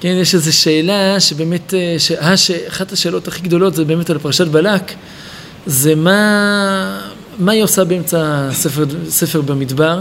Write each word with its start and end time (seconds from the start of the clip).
כן, 0.00 0.16
יש 0.20 0.34
איזו 0.34 0.56
שאלה 0.56 1.20
שבאמת, 1.20 1.74
אה, 1.74 1.96
ש... 1.98 2.50
אחת 2.50 2.92
השאלות 2.92 3.28
הכי 3.28 3.42
גדולות 3.42 3.74
זה 3.74 3.84
באמת 3.84 4.10
על 4.10 4.18
פרשת 4.18 4.46
בלק, 4.46 4.92
זה 5.66 5.94
מה, 5.94 7.00
מה 7.38 7.52
היא 7.52 7.62
עושה 7.62 7.84
באמצע 7.84 8.48
ספר, 8.52 8.84
ספר 9.08 9.40
במדבר, 9.40 10.00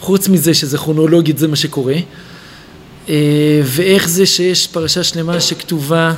חוץ 0.00 0.28
מזה 0.28 0.54
שזה 0.54 0.78
כרונולוגית 0.78 1.38
זה 1.38 1.48
מה 1.48 1.56
שקורה, 1.56 1.94
אה, 3.08 3.60
ואיך 3.64 4.08
זה 4.08 4.26
שיש 4.26 4.66
פרשה 4.66 5.04
שלמה 5.04 5.40
שכתובה 5.40 6.12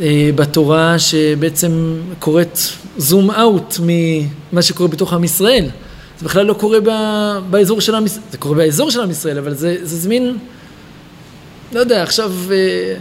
אה, 0.00 0.30
בתורה 0.34 0.98
שבעצם 0.98 2.00
קוראת 2.18 2.58
זום 2.96 3.30
אאוט 3.30 3.76
ממה 3.82 4.62
שקורה 4.62 4.88
בתוך 4.88 5.12
עם 5.12 5.24
ישראל. 5.24 5.68
זה 6.22 6.28
בכלל 6.28 6.46
לא 6.46 6.54
קורה 6.54 6.78
באזור 7.50 7.80
של 7.80 7.94
עם 7.94 8.06
ישראל, 8.06 8.24
זה 8.30 8.38
קורה 8.38 8.56
באזור 8.56 8.90
של 8.90 9.00
עם 9.00 9.10
ישראל, 9.10 9.38
אבל 9.38 9.54
זה, 9.54 9.76
זה 9.82 9.96
זמין, 9.96 10.38
לא 11.72 11.80
יודע, 11.80 12.02
עכשיו 12.02 12.32
אה, 12.50 12.94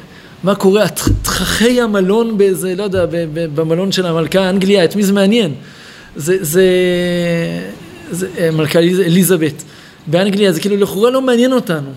מה 0.44 0.56
קורה, 0.56 0.88
תככי 1.22 1.82
המלון 1.82 2.38
באיזה, 2.38 2.76
לא 2.76 2.84
יודע, 2.84 3.06
במלון 3.34 3.92
של 3.92 4.06
המלכה 4.06 4.50
אנגליה, 4.50 4.86
את 4.86 4.96
מי 4.96 5.04
זה 5.04 5.14
מעניין? 5.14 5.54
זה, 6.16 6.38
זה, 6.42 6.66
זה 8.12 8.50
מלכה 8.54 8.80
אליזבת. 8.80 9.64
באנגליה 10.08 10.52
זה 10.52 10.60
כאילו 10.60 10.78
לכאורה 10.78 11.10
לא 11.10 11.22
מעניין 11.22 11.54
אותנו. 11.54 11.90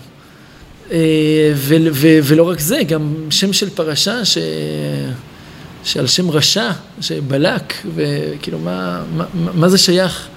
אה, 0.91 1.51
ו, 1.55 1.75
ו, 1.91 2.07
ולא 2.23 2.43
רק 2.49 2.59
זה, 2.59 2.83
גם 2.87 3.13
שם 3.29 3.53
של 3.53 3.69
פרשה 3.69 4.25
ש, 4.25 4.37
שעל 5.83 6.07
שם 6.07 6.31
רשע, 6.31 6.71
שבלק, 7.01 7.73
וכאילו 7.95 8.59
מה, 8.59 9.03
מה, 9.15 9.25
מה 9.33 9.69
זה 9.69 9.77
שייך 9.77 10.27
אה, 10.29 10.34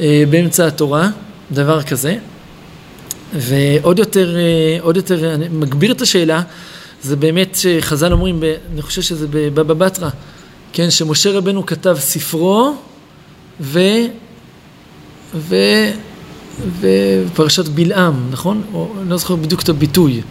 באמצע 0.00 0.66
התורה, 0.66 1.08
דבר 1.52 1.82
כזה. 1.82 2.16
ועוד 3.34 3.98
יותר, 3.98 4.36
אה, 4.36 4.78
עוד 4.80 4.96
יותר, 4.96 5.34
אני 5.34 5.48
מגביר 5.48 5.92
את 5.92 6.00
השאלה, 6.00 6.42
זה 7.02 7.16
באמת 7.16 7.54
שחז"ל 7.54 8.12
אומרים, 8.12 8.42
אני 8.72 8.82
חושב 8.82 9.02
שזה 9.02 9.26
בבבא 9.30 9.74
בתרא, 9.74 10.08
כן, 10.72 10.90
שמשה 10.90 11.30
רבנו 11.30 11.66
כתב 11.66 11.96
ספרו 12.00 12.74
ו... 13.60 13.80
ו... 15.34 15.56
ופרשת 16.80 17.68
בלעם, 17.68 18.30
נכון? 18.30 18.62
או 18.72 18.92
אני 19.00 19.10
לא 19.10 19.16
זוכר 19.16 19.36
בדיוק 19.36 19.62
את 19.62 19.68
הביטוי. 19.68 20.22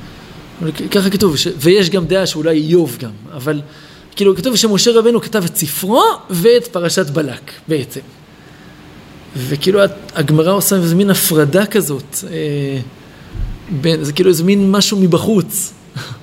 ככה 0.92 1.09
כתוב, 1.09 1.38
ש... 1.38 1.48
ויש 1.58 1.89
גם 1.89 2.05
דעה 2.05 2.25
שאולי 2.25 2.58
איוב 2.58 2.98
גם, 3.00 3.11
אבל 3.33 3.61
כאילו 4.16 4.36
כתוב 4.36 4.55
שמשה 4.55 4.92
רבנו 4.92 5.22
כתב 5.22 5.44
את 5.45 5.55
ספרו 5.55 6.03
ואת 6.30 6.67
פרשת 6.67 7.09
בלק 7.09 7.52
בעצם. 7.67 8.02
וכאילו 9.38 9.80
הגמרא 10.16 10.52
עושה 10.52 10.76
איזה 10.76 10.95
מין 10.95 11.09
הפרדה 11.09 11.66
כזאת, 11.66 12.17
אה, 12.31 12.80
בין, 13.70 14.03
זה 14.03 14.14
כאילו 14.14 14.30
איזה 14.30 14.44
מין 14.44 14.72
משהו 14.72 15.00
מבחוץ. 15.00 15.73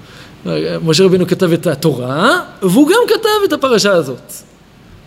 משה 0.84 1.04
רבנו 1.04 1.26
כתב 1.26 1.52
את 1.52 1.66
התורה, 1.66 2.40
והוא 2.62 2.88
גם 2.88 3.00
כתב 3.08 3.28
את 3.44 3.52
הפרשה 3.52 3.92
הזאת. 3.92 4.32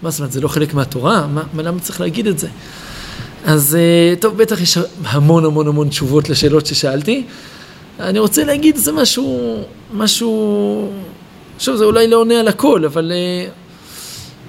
מה 0.02 0.10
זאת 0.10 0.20
אומרת, 0.20 0.32
זה 0.32 0.42
לא 0.42 0.48
חלק 0.48 0.74
מהתורה? 0.74 1.28
מה, 1.28 1.64
למה 1.64 1.80
צריך 1.80 2.02
להגיד 2.02 2.28
את 2.28 2.40
זה? 2.40 2.48
אז 3.46 3.76
אה, 3.76 4.16
טוב, 4.20 4.38
בטח 4.38 4.62
יש 4.62 4.78
המון 5.04 5.46
המון 5.46 5.68
המון 5.68 5.90
תשובות 5.90 6.30
לשאלות 6.30 6.66
ששאלתי. 6.66 7.24
אני 8.00 8.20
רוצה 8.20 8.44
להגיד 8.44 8.76
איזה 8.76 8.92
משהו, 8.92 9.64
משהו, 9.94 10.90
שוב, 11.60 11.76
זה 11.76 11.84
אולי 11.84 12.08
לא 12.08 12.18
עונה 12.18 12.40
על 12.40 12.48
הכל, 12.48 12.86
אבל 12.86 13.12
uh, 13.12 13.63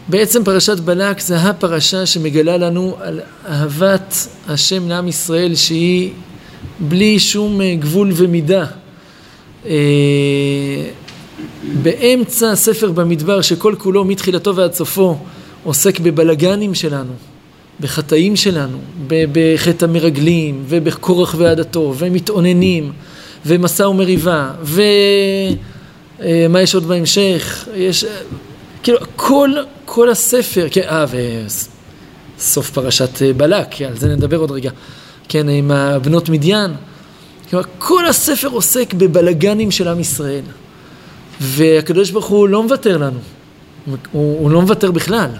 בעצם 0.09 0.45
פרשת 0.45 0.81
בלק 0.81 1.21
זה 1.21 1.37
הפרשה 1.37 2.07
שמגלה 2.07 2.57
לנו 2.57 2.97
על 3.01 3.21
אהבת 3.49 4.29
השם 4.49 4.89
לעם 4.89 5.09
ישראל 5.09 5.55
שהיא 5.55 6.11
בלי 6.81 7.19
שום 7.19 7.61
uh, 7.61 7.65
גבול 7.81 8.13
ומידה. 8.17 8.67
Uh, 9.65 9.67
באמצע 11.83 12.55
ספר 12.55 12.93
במדבר 12.93 13.41
שכל 13.41 13.75
כולו 13.79 14.05
מתחילתו 14.05 14.57
ועד 14.57 14.73
סופו 14.73 15.17
עוסק 15.65 16.01
בבלגנים 16.01 16.75
שלנו, 16.75 17.13
בחטאים 17.81 18.37
שלנו, 18.37 18.79
בחטא 19.07 19.85
המרגלים, 19.85 20.65
ובקורח 20.69 21.35
ועדתו, 21.39 21.95
ומתאוננים, 21.99 22.93
ומשא 23.47 23.83
ומריבה, 23.83 24.51
ומה 24.63 26.61
יש 26.63 26.75
עוד 26.75 26.85
בהמשך? 26.85 27.69
יש, 27.77 28.05
כאילו, 28.85 28.99
כל, 29.17 29.51
כל 29.85 30.11
הספר, 30.11 30.67
כן, 30.71 30.81
אה, 30.89 31.05
וסוף 32.39 32.71
פרשת 32.71 33.23
בלק, 33.37 33.83
על 33.83 33.97
זה 33.97 34.09
נדבר 34.09 34.37
עוד 34.37 34.51
רגע, 34.51 34.71
כן, 35.29 35.49
עם 35.49 35.71
הבנות 35.71 36.29
מדיין. 36.29 36.71
כלומר, 37.51 37.65
כל 37.79 38.07
הספר 38.07 38.49
עוסק 38.49 38.95
בבלגנים 38.95 39.71
של 39.71 39.89
עם 39.89 40.01
ישראל. 40.01 40.43
והקדוש 41.41 42.11
ברוך 42.11 42.27
הוא 42.27 42.49
לא 42.49 42.63
מוותר 42.63 42.99
לנו, 42.99 43.19
הוא, 43.87 43.97
הוא 44.13 44.51
לא 44.51 44.63
מוותר 44.63 44.91
בכלל. 44.91 45.31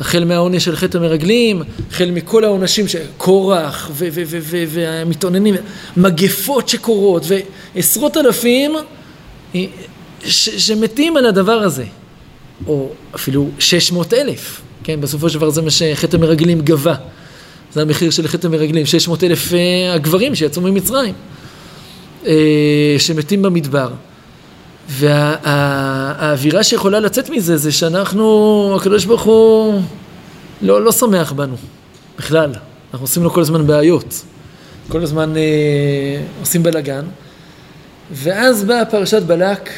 החל 0.00 0.24
מהעונש 0.24 0.64
של 0.64 0.76
חטא 0.76 0.98
המרגלים, 0.98 1.62
החל 1.90 2.10
מכל 2.10 2.44
העונשים 2.44 2.88
של 2.88 3.02
קורח 3.16 3.90
והמתאוננים, 4.68 5.54
מגפות 5.96 6.68
שקורות 6.68 7.26
ועשרות 7.74 8.16
אלפים 8.16 8.72
שמתים 10.24 11.16
על 11.16 11.26
הדבר 11.26 11.52
הזה, 11.52 11.84
או 12.66 12.88
אפילו 13.14 13.48
שש 13.58 13.92
מאות 13.92 14.14
אלף, 14.14 14.60
כן, 14.84 15.00
בסופו 15.00 15.28
של 15.28 15.38
דבר 15.38 15.50
זה 15.50 15.62
מה 15.62 15.70
שחטא 15.70 16.16
המרגלים 16.16 16.60
גבה, 16.60 16.94
זה 17.72 17.82
המחיר 17.82 18.10
של 18.10 18.28
חטא 18.28 18.46
המרגלים, 18.46 18.86
שש 18.86 19.08
מאות 19.08 19.24
אלף 19.24 19.52
אה, 19.52 19.94
הגברים 19.94 20.34
שיצאו 20.34 20.62
ממצרים, 20.62 21.14
אה, 22.26 22.94
שמתים 22.98 23.42
במדבר. 23.42 23.90
והאווירה 24.88 26.58
וה, 26.58 26.64
שיכולה 26.64 27.00
לצאת 27.00 27.30
מזה 27.30 27.56
זה 27.56 27.72
שאנחנו, 27.72 28.76
הקדוש 28.76 29.04
ברוך 29.04 29.22
הוא 29.22 29.80
לא, 30.62 30.84
לא 30.84 30.92
שמח 30.92 31.32
בנו, 31.32 31.56
בכלל. 32.18 32.52
אנחנו 32.92 33.04
עושים 33.04 33.22
לו 33.22 33.30
כל 33.30 33.40
הזמן 33.40 33.66
בעיות. 33.66 34.22
כל 34.88 35.02
הזמן 35.02 35.36
אה, 35.36 36.22
עושים 36.40 36.62
בלאגן. 36.62 37.04
ואז 38.12 38.64
באה 38.64 38.84
פרשת 38.84 39.22
בלק 39.22 39.70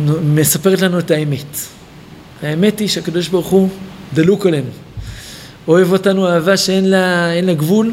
ומספרת 0.00 0.80
לנו 0.80 0.98
את 0.98 1.10
האמת. 1.10 1.56
האמת 2.42 2.78
היא 2.78 2.88
שהקדוש 2.88 3.28
ברוך 3.28 3.46
הוא 3.46 3.68
דלוק 4.14 4.46
עלינו. 4.46 4.70
אוהב 5.68 5.92
אותנו 5.92 6.28
אהבה 6.28 6.56
שאין 6.56 6.90
לה, 6.90 7.40
לה 7.42 7.54
גבול, 7.54 7.92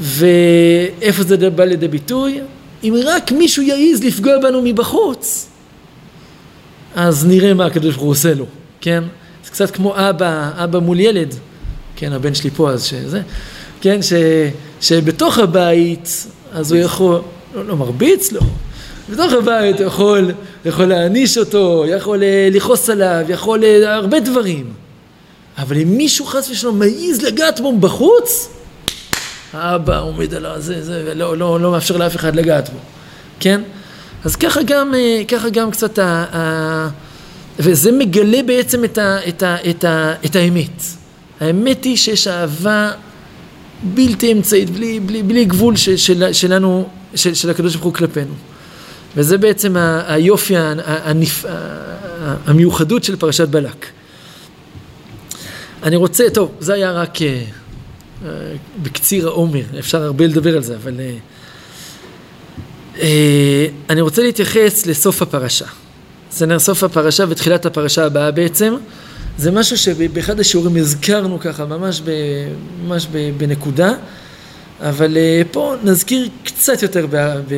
ואיפה 0.00 1.22
זה 1.22 1.50
בא 1.50 1.64
לידי 1.64 1.88
ביטוי? 1.88 2.40
אם 2.84 2.94
רק 3.04 3.32
מישהו 3.32 3.62
יעז 3.62 4.04
לפגוע 4.04 4.38
בנו 4.38 4.62
מבחוץ, 4.62 5.48
אז 6.94 7.26
נראה 7.26 7.54
מה 7.54 7.66
הקדוש 7.66 7.94
ברוך 7.94 8.04
הוא 8.04 8.10
עושה 8.10 8.34
לו, 8.34 8.46
כן? 8.80 9.04
זה 9.44 9.50
קצת 9.50 9.70
כמו 9.70 9.94
אבא, 9.96 10.50
אבא 10.56 10.78
מול 10.78 11.00
ילד, 11.00 11.34
כן, 11.96 12.12
הבן 12.12 12.34
שלי 12.34 12.50
פה 12.50 12.70
אז 12.70 12.84
שזה, 12.84 13.22
כן, 13.80 14.02
ש, 14.02 14.12
שבתוך 14.80 15.38
הבית, 15.38 16.26
אז 16.52 16.72
הוא 16.72 16.80
יכול, 16.80 17.20
לא, 17.54 17.66
לא 17.66 17.76
מרביץ 17.76 18.32
לו, 18.32 18.40
בתוך 19.10 19.32
הבית 19.32 19.78
הוא 19.78 19.86
יכול, 19.86 20.30
יכול 20.64 20.84
להעניש 20.84 21.38
אותו, 21.38 21.84
יכול 21.88 22.22
אה, 22.22 22.48
לכעוס 22.52 22.90
עליו, 22.90 23.24
יכול 23.28 23.64
אה, 23.64 23.94
הרבה 23.94 24.20
דברים. 24.20 24.72
אבל 25.58 25.78
אם 25.78 25.96
מישהו 25.96 26.26
חס 26.26 26.50
ושלום 26.50 26.78
מעז 26.78 27.22
לגעת 27.22 27.60
בו 27.60 27.78
בחוץ, 27.78 28.48
האבא 29.52 30.00
עומד 30.00 30.34
על 30.34 30.46
הזה, 30.46 30.82
זה, 30.82 31.02
ולא 31.06 31.36
לא, 31.36 31.60
לא 31.60 31.70
מאפשר 31.70 31.96
לאף 31.96 32.16
אחד 32.16 32.36
לגעת 32.36 32.68
בו, 32.68 32.78
כן? 33.40 33.60
אז 34.24 34.36
ככה 34.36 34.62
גם, 34.62 34.94
אה, 34.94 35.22
ככה 35.28 35.50
גם 35.50 35.70
קצת, 35.70 35.98
ה, 35.98 36.24
ה, 36.36 36.88
וזה 37.58 37.92
מגלה 37.92 38.42
בעצם 38.42 38.84
את, 38.84 38.98
ה, 38.98 39.18
את, 39.28 39.42
ה, 39.42 39.56
את, 39.70 39.84
ה, 39.84 40.14
את 40.24 40.36
האמת. 40.36 40.82
האמת 41.40 41.84
היא 41.84 41.96
שיש 41.96 42.28
אהבה 42.28 42.90
בלתי 43.82 44.32
אמצעית, 44.32 44.70
בלי, 44.70 45.00
בלי, 45.00 45.22
בלי 45.22 45.44
גבול 45.44 45.76
של, 45.76 45.96
של, 45.96 46.32
שלנו, 46.32 46.88
של, 47.14 47.34
של 47.34 47.50
הקדוש 47.50 47.74
ברוך 47.74 47.84
הוא 47.84 47.94
כלפינו. 47.94 48.34
וזה 49.16 49.38
בעצם 49.38 49.76
היופי, 50.06 50.54
הנפ, 50.86 51.44
המיוחדות 52.46 53.04
של 53.04 53.16
פרשת 53.16 53.48
בלק. 53.48 53.86
אני 55.82 55.96
רוצה, 55.96 56.24
טוב, 56.30 56.52
זה 56.60 56.74
היה 56.74 56.92
רק... 56.92 57.18
אה, 57.22 58.28
בקציר 58.82 59.28
העומר, 59.28 59.62
אפשר 59.78 60.02
הרבה 60.02 60.26
לדבר 60.26 60.56
על 60.56 60.62
זה, 60.62 60.76
אבל 60.76 61.00
אה, 61.00 61.14
אה, 63.00 63.66
אני 63.90 64.00
רוצה 64.00 64.22
להתייחס 64.22 64.86
לסוף 64.86 65.22
הפרשה. 65.22 65.66
זה 66.32 66.58
סוף 66.58 66.84
הפרשה 66.84 67.24
ותחילת 67.28 67.66
הפרשה 67.66 68.04
הבאה 68.06 68.30
בעצם. 68.30 68.74
זה 69.38 69.50
משהו 69.50 69.78
שבאחד 69.78 70.40
השיעורים 70.40 70.76
הזכרנו 70.76 71.40
ככה, 71.40 71.64
ממש, 71.64 72.00
ב, 72.04 72.10
ממש 72.84 73.06
ב, 73.12 73.30
בנקודה, 73.38 73.92
אבל 74.80 75.16
פה 75.50 75.74
נזכיר 75.84 76.28
קצת 76.44 76.82
יותר, 76.82 77.06
ב, 77.10 77.16
ב, 77.48 77.54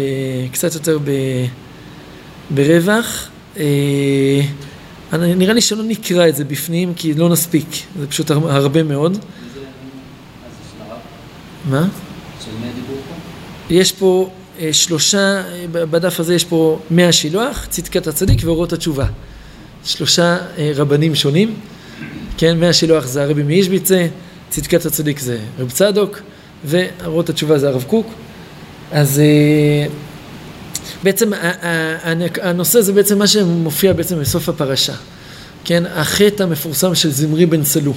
קצת 0.52 0.74
יותר 0.74 0.98
ב, 1.04 1.10
ברווח. 2.50 3.28
נראה 5.12 5.54
לי 5.54 5.60
שלא 5.60 5.82
נקרא 5.82 6.28
את 6.28 6.36
זה 6.36 6.44
בפנים 6.44 6.94
כי 6.94 7.14
לא 7.14 7.28
נספיק, 7.28 7.66
זה 7.98 8.06
פשוט 8.06 8.30
הרבה 8.30 8.82
מאוד. 8.82 9.18
מה? 11.70 11.88
יש 13.70 13.92
פה 13.92 14.30
אה, 14.60 14.72
שלושה, 14.72 15.18
אה, 15.18 15.66
בדף 15.70 16.20
הזה 16.20 16.34
יש 16.34 16.44
פה 16.44 16.78
מאה 16.90 17.12
שילוח, 17.12 17.66
צדקת 17.70 18.06
הצדיק 18.06 18.38
ואורות 18.44 18.72
התשובה. 18.72 19.06
שלושה 19.84 20.38
אה, 20.58 20.72
רבנים 20.74 21.14
שונים, 21.14 21.54
כן, 22.36 22.60
מאה 22.60 22.72
שילוח 22.72 23.06
זה 23.06 23.22
הרבי 23.22 23.42
מאישביצה, 23.42 24.06
צדקת 24.48 24.86
הצדיק 24.86 25.18
זה 25.18 25.38
רב 25.58 25.70
צדוק, 25.70 26.20
ואורות 26.64 27.28
התשובה 27.28 27.58
זה 27.58 27.68
הרב 27.68 27.84
קוק. 27.86 28.06
אז 28.92 29.18
אה, 29.18 29.86
בעצם 31.02 31.32
הנושא 32.42 32.80
זה 32.80 32.92
בעצם 32.92 33.18
מה 33.18 33.26
שמופיע 33.26 33.92
בעצם 33.92 34.20
בסוף 34.20 34.48
הפרשה. 34.48 34.94
כן, 35.64 35.84
החטא 35.86 36.42
המפורסם 36.42 36.94
של 36.94 37.10
זמרי 37.10 37.46
בן 37.46 37.64
סלו, 37.64 37.94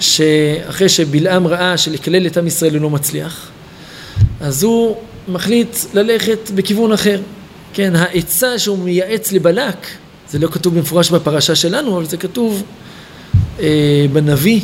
שאחרי 0.00 0.88
שבלעם 0.88 1.46
ראה 1.46 1.78
שלקלל 1.78 2.26
את 2.26 2.36
עם 2.36 2.46
ישראל 2.46 2.74
הוא 2.74 2.82
לא 2.82 2.90
מצליח, 2.90 3.48
אז 4.40 4.62
הוא 4.62 4.96
מחליט 5.28 5.76
ללכת 5.94 6.50
בכיוון 6.54 6.92
אחר. 6.92 7.20
כן, 7.72 7.96
העצה 7.96 8.58
שהוא 8.58 8.78
מייעץ 8.78 9.32
לבלק, 9.32 9.86
זה 10.30 10.38
לא 10.38 10.48
כתוב 10.48 10.74
במפורש 10.74 11.10
בפרשה 11.10 11.54
שלנו, 11.54 11.96
אבל 11.96 12.06
זה 12.06 12.16
כתוב 12.16 12.62
אה, 13.60 14.06
בנביא, 14.12 14.60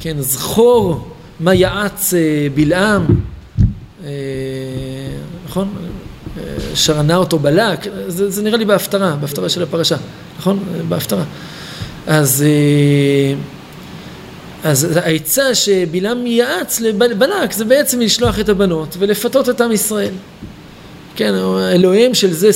כן, 0.00 0.16
זכור 0.20 1.13
מה 1.44 1.54
יעץ 1.54 2.14
אה, 2.14 2.46
בלעם, 2.54 3.06
אה, 4.04 4.10
נכון? 5.48 5.68
אה, 6.38 6.42
שרנה 6.74 7.16
אותו 7.16 7.38
בלק, 7.38 7.86
זה, 8.06 8.30
זה 8.30 8.42
נראה 8.42 8.56
לי 8.56 8.64
בהפטרה, 8.64 9.16
בהפטרה 9.20 9.48
של 9.48 9.62
הפרשה, 9.62 9.96
נכון? 10.38 10.58
בהפטרה. 10.88 11.24
אז, 12.06 12.44
אז 14.64 14.96
העצה 14.96 15.54
שבלעם 15.54 16.26
יעץ 16.26 16.80
לבלק 16.80 17.52
זה 17.52 17.64
בעצם 17.64 18.00
לשלוח 18.00 18.40
את 18.40 18.48
הבנות 18.48 18.96
ולפתות 18.98 19.48
את 19.48 19.60
עם 19.60 19.72
ישראל. 19.72 20.14
כן, 21.16 21.34
אלוהים 21.72 22.14
של 22.14 22.32
זה, 22.32 22.50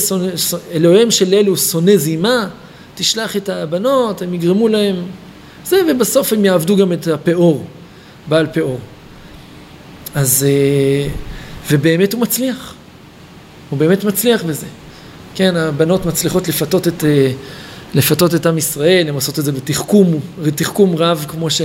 אלוהים 0.73 1.11
של 1.11 1.33
אלו 1.33 1.57
שונא 1.57 1.97
זימה, 1.97 2.47
תשלח 2.95 3.37
את 3.37 3.49
הבנות, 3.49 4.21
הם 4.21 4.33
יגרמו 4.33 4.67
להם 4.67 4.95
זה, 5.65 5.81
ובסוף 5.89 6.33
הם 6.33 6.45
יעבדו 6.45 6.77
גם 6.77 6.93
את 6.93 7.07
הפאור, 7.07 7.65
בעל 8.29 8.47
פאור. 8.53 8.79
אז, 10.15 10.45
ובאמת 11.71 12.13
הוא 12.13 12.21
מצליח. 12.21 12.73
הוא 13.69 13.79
באמת 13.79 14.03
מצליח 14.03 14.43
בזה. 14.43 14.65
כן, 15.35 15.55
הבנות 15.55 16.05
מצליחות 16.05 16.47
לפתות 16.47 16.87
את, 16.87 17.03
אה, 17.03 17.31
לפתות 17.93 18.35
את 18.35 18.45
עם 18.45 18.57
ישראל, 18.57 19.07
הן 19.07 19.13
עושות 19.13 19.39
את 19.39 19.45
זה 19.45 19.51
בתחכום, 19.51 20.19
בתחכום 20.43 20.95
רב, 20.95 21.25
כמו, 21.27 21.49
ש, 21.49 21.61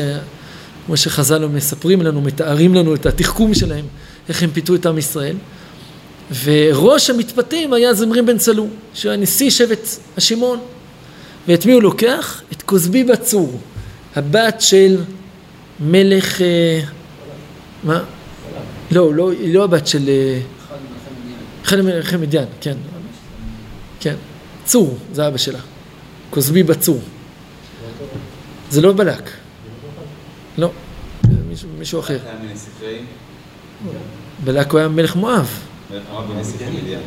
כמו 0.87 0.96
שחז"ל 0.96 1.46
מספרים 1.46 2.02
לנו, 2.02 2.20
מתארים 2.20 2.75
לנו 2.75 2.94
את 2.94 3.06
התחכום 3.06 3.55
שלהם, 3.55 3.84
איך 4.28 4.43
הם 4.43 4.50
פיתו 4.50 4.75
את 4.75 4.87
עם 4.87 4.99
ישראל. 4.99 5.37
וראש 6.44 7.10
המתפתים 7.10 7.72
היה 7.72 7.94
זמרי 7.94 8.22
בן 8.22 8.38
צלו, 8.38 8.67
שהוא 8.94 9.10
היה 9.10 9.20
נשיא 9.20 9.50
שבט 9.50 9.88
השמעון. 10.17 10.58
ואת 11.49 11.67
מי 11.67 11.72
הוא 11.72 11.82
לוקח? 11.82 12.43
את 12.52 12.62
כוזבי 12.62 13.05
בצור, 13.05 13.58
הבת 14.17 14.60
של 14.60 14.96
מלך... 15.80 16.42
אה, 16.42 16.80
מה? 17.84 18.02
לא, 18.90 19.14
לא, 19.14 19.32
היא 19.32 19.54
לא 19.54 19.64
הבת 19.64 19.86
של... 19.86 20.08
אה, 20.08 20.40
אחד 21.64 21.80
מלכי 21.80 22.16
מדיין, 22.16 22.48
כן. 22.60 22.76
כן. 24.00 24.14
צור, 24.64 24.98
זה 25.12 25.28
אבא 25.28 25.36
שלה. 25.36 25.58
כוזבי 26.30 26.62
בצור. 26.62 27.00
זה 28.70 28.80
לא 28.80 28.92
בלק. 28.92 29.30
לא. 30.58 30.70
מישהו, 31.78 32.00
אחר. 32.00 32.18
בלק 34.44 34.70
הוא 34.70 34.78
היה 34.78 34.88
מלך 34.88 35.16
מואב. 35.16 35.60
מלך 35.90 36.02
מואב 36.10 36.32
בנסיכי 36.32 36.64
מדיין. 36.64 37.00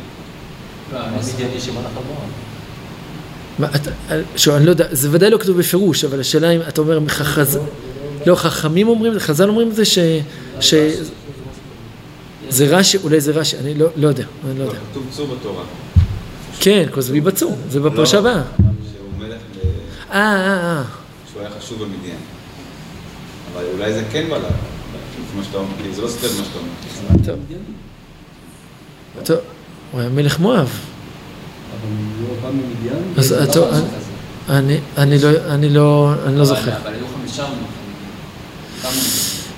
לא, 0.92 1.00
מה, 3.58 3.68
אתה, 3.74 3.90
שואל, 4.36 4.56
אני 4.56 4.66
לא 4.66 4.70
יודע, 4.70 4.86
זה 4.90 5.08
ודאי 5.10 5.30
לא 5.30 5.38
כתוב 5.38 5.58
בפירוש, 5.58 6.04
אבל 6.04 6.20
השאלה 6.20 6.50
אם 6.50 6.60
אתה 6.68 6.80
אומר, 6.80 7.08
חכז... 7.08 7.58
לא, 8.26 8.34
חכמים 8.34 8.88
אומרים, 8.88 9.18
חז"ל 9.18 9.48
אומרים 9.48 9.68
את 9.68 9.74
זה 9.74 9.84
ש... 9.84 9.98
ש... 10.60 10.74
זה 12.48 12.66
רש"י, 12.76 12.98
אולי 13.04 13.20
זה 13.20 13.32
רש"י, 13.32 13.58
אני 13.58 13.74
לא, 13.74 13.86
לא 13.96 14.08
יודע, 14.08 14.24
אני 14.50 14.58
לא 14.58 14.64
יודע. 14.64 14.78
כתוב 14.90 15.06
צור 15.10 15.26
בתורה. 15.26 15.64
כן, 16.60 16.86
כוזבי 16.90 17.20
בצור, 17.20 17.56
זה 17.70 17.80
בפרשה 17.80 18.20
לא, 18.20 18.28
הבאה. 18.28 18.42
שהוא 18.42 19.08
מלך 19.18 19.40
ב... 19.54 20.12
אה, 20.12 20.20
אה, 20.20 20.78
אה. 20.78 20.82
שהוא 21.32 21.42
היה 21.42 21.50
חשוב 21.58 21.82
במדיין. 21.82 22.16
אבל 23.54 23.64
אולי 23.74 23.92
זה 23.92 24.02
כן 24.12 24.26
שאתה 25.48 25.58
אומר, 25.58 25.72
זה 25.94 26.02
לא 26.02 26.08
סותר 26.08 26.28
מה 26.38 26.44
שאתה 26.44 26.58
אומר. 26.58 27.24
טוב. 27.24 27.38
טוב, 29.24 29.38
הוא 29.92 30.00
היה 30.00 30.10
מלך 30.10 30.40
מואב. 30.40 30.58
אבל 30.58 31.90
הוא 32.20 32.28
לא 32.28 32.42
בא 32.42 32.50
ממדיין? 32.50 33.14
אז 33.16 33.34
טוב, 33.52 33.68
אני 34.48 35.18
לא, 35.22 35.28
אני 35.48 35.68
לא, 35.68 36.12
אני 36.26 36.38
לא 36.38 36.44
זוכר. 36.44 36.76
אבל 36.76 36.92
היו 36.94 37.06
חמישה 37.18 37.46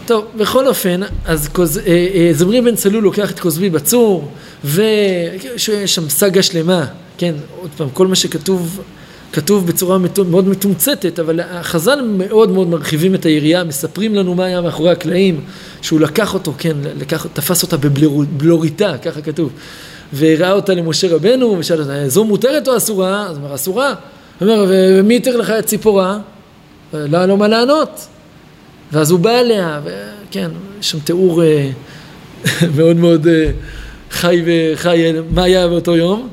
טוב, 0.06 0.24
בכל 0.36 0.66
אופן, 0.66 1.00
אז 1.24 1.48
אה, 1.58 2.08
אה, 2.14 2.30
זמרי 2.32 2.60
בן 2.60 2.74
צלול 2.74 3.02
לוקח 3.02 3.30
את 3.30 3.40
כוזבי 3.40 3.70
בצור, 3.70 4.30
ויש 4.64 5.70
שם 5.86 6.08
סאגה 6.08 6.42
שלמה, 6.42 6.86
כן, 7.18 7.34
עוד 7.60 7.70
פעם, 7.76 7.88
כל 7.90 8.06
מה 8.06 8.14
שכתוב, 8.14 8.80
כתוב 9.32 9.66
בצורה 9.66 9.98
מאוד 9.98 10.48
מתומצתת, 10.48 11.18
אבל 11.18 11.40
החז"ל 11.40 12.00
מאוד 12.02 12.50
מאוד 12.50 12.68
מרחיבים 12.68 13.14
את 13.14 13.26
היריעה, 13.26 13.64
מספרים 13.64 14.14
לנו 14.14 14.34
מה 14.34 14.44
היה 14.44 14.60
מאחורי 14.60 14.90
הקלעים, 14.90 15.40
שהוא 15.82 16.00
לקח 16.00 16.34
אותו, 16.34 16.52
כן, 16.58 16.76
לקח, 16.98 17.26
תפס 17.32 17.62
אותה 17.62 17.76
בבלוריתה, 17.76 18.98
ככה 18.98 19.20
כתוב, 19.20 19.50
והראה 20.12 20.52
אותה 20.52 20.74
למשה 20.74 21.14
רבנו, 21.14 21.56
ושאל 21.58 21.80
אותה, 21.80 22.08
זו 22.08 22.24
מותרת 22.24 22.68
או 22.68 22.76
אסורה? 22.76 23.26
אז 23.26 23.36
הוא 23.36 23.44
אומר, 23.44 23.54
אסורה. 23.54 23.94
הוא 24.40 24.48
אומר, 24.48 24.66
ומי 24.68 25.16
יתר 25.16 25.36
לך 25.36 25.50
את 25.50 25.66
ציפורה? 25.66 26.18
לא 26.92 27.26
לו 27.26 27.36
מה 27.36 27.48
לענות. 27.48 28.06
ואז 28.92 29.10
הוא 29.10 29.20
בא 29.20 29.30
אליה, 29.30 29.80
וכן, 29.84 30.50
יש 30.80 30.90
שם 30.90 30.98
תיאור 30.98 31.42
אה, 31.42 31.70
מאוד 32.76 32.96
מאוד 32.96 33.26
אה, 33.26 33.50
חי 34.10 34.42
וחי 34.46 35.12
מה 35.30 35.42
היה 35.42 35.68
באותו 35.68 35.96
יום. 35.96 36.28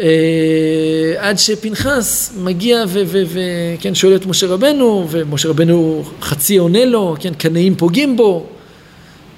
אה, 0.00 1.14
עד 1.18 1.38
שפנחס 1.38 2.32
מגיע 2.38 2.84
וכן 2.88 3.94
שואל 3.94 4.16
את 4.16 4.26
משה 4.26 4.46
רבנו, 4.46 5.06
ומשה 5.10 5.48
רבנו 5.48 6.04
חצי 6.20 6.56
עונה 6.56 6.84
לו, 6.84 7.16
כן, 7.20 7.34
קנאים 7.34 7.74
פוגעים 7.74 8.16
בו. 8.16 8.46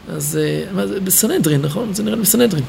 אז 0.08 0.38
מה 0.72 0.86
זה, 0.86 1.00
בסנהדרין, 1.00 1.62
נכון? 1.62 1.94
זה 1.94 2.02
נראה 2.02 2.16
לי 2.16 2.22
בסנהדרין. 2.22 2.64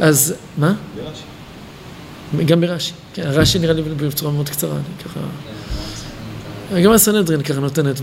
אז, 0.00 0.34
מה? 0.58 0.74
ברש"י. 0.96 2.44
גם 2.44 2.60
ברש"י. 2.60 2.92
כן, 3.14 3.22
רש"י 3.26 3.58
נראה 3.58 3.72
לי 3.72 3.82
בצורה 3.82 4.32
מאוד 4.32 4.48
קצרה, 4.48 4.72
אני 4.72 5.04
ככה... 5.04 5.20
גם 6.78 6.92
הסנהדרין 6.92 7.42
ככה 7.42 7.60
נותנת 7.60 8.00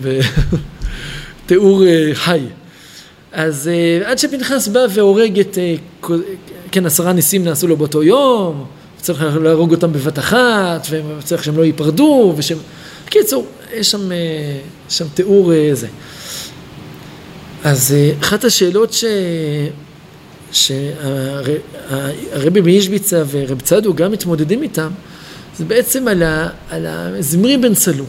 בתיאור 1.45 1.83
אה, 1.87 2.09
חי. 2.13 2.39
אז 3.31 3.69
אה, 3.73 4.11
עד 4.11 4.17
שפנחס 4.17 4.67
בא 4.67 4.79
והורג 4.93 5.39
את, 5.39 5.57
אה, 5.57 5.75
כן, 6.71 6.85
עשרה 6.85 7.13
ניסים 7.13 7.43
נעשו 7.43 7.67
לו 7.67 7.77
באותו 7.77 8.03
יום, 8.03 8.65
צריך 9.01 9.23
להרוג 9.41 9.71
אותם 9.71 9.93
בבת 9.93 10.19
אחת, 10.19 10.87
וצריך 10.89 11.43
שהם 11.43 11.57
לא 11.57 11.65
ייפרדו, 11.65 12.33
ושהם... 12.37 12.57
בקיצור, 13.05 13.45
יש 13.73 13.91
שם, 13.91 14.09
שם 14.89 15.05
תיאור 15.13 15.51
זה. 15.73 15.87
אז 17.63 17.95
אחת 18.21 18.43
השאלות 18.43 18.93
ש... 18.93 19.05
שהרבי 20.51 22.61
מאישביצה 22.61 23.23
ורב 23.31 23.61
צדו 23.61 23.93
גם 23.93 24.11
מתמודדים 24.11 24.63
איתם, 24.63 24.89
זה 25.57 25.65
בעצם 25.65 26.07
על, 26.07 26.23
ה... 26.23 26.49
על 26.69 26.85
הזמרי 26.85 27.57
בן 27.57 27.73
צלו. 27.73 28.05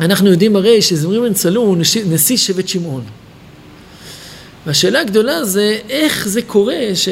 אנחנו 0.00 0.30
יודעים 0.30 0.56
הרי 0.56 0.82
שזמרי 0.82 1.20
בן 1.20 1.34
צלום 1.34 1.66
הוא 1.66 1.76
נשיא 2.06 2.36
שבט 2.36 2.68
שמעון. 2.68 3.02
והשאלה 4.66 5.00
הגדולה 5.00 5.44
זה 5.44 5.78
איך 5.88 6.28
זה 6.28 6.42
קורה, 6.42 6.78
ש... 6.94 7.08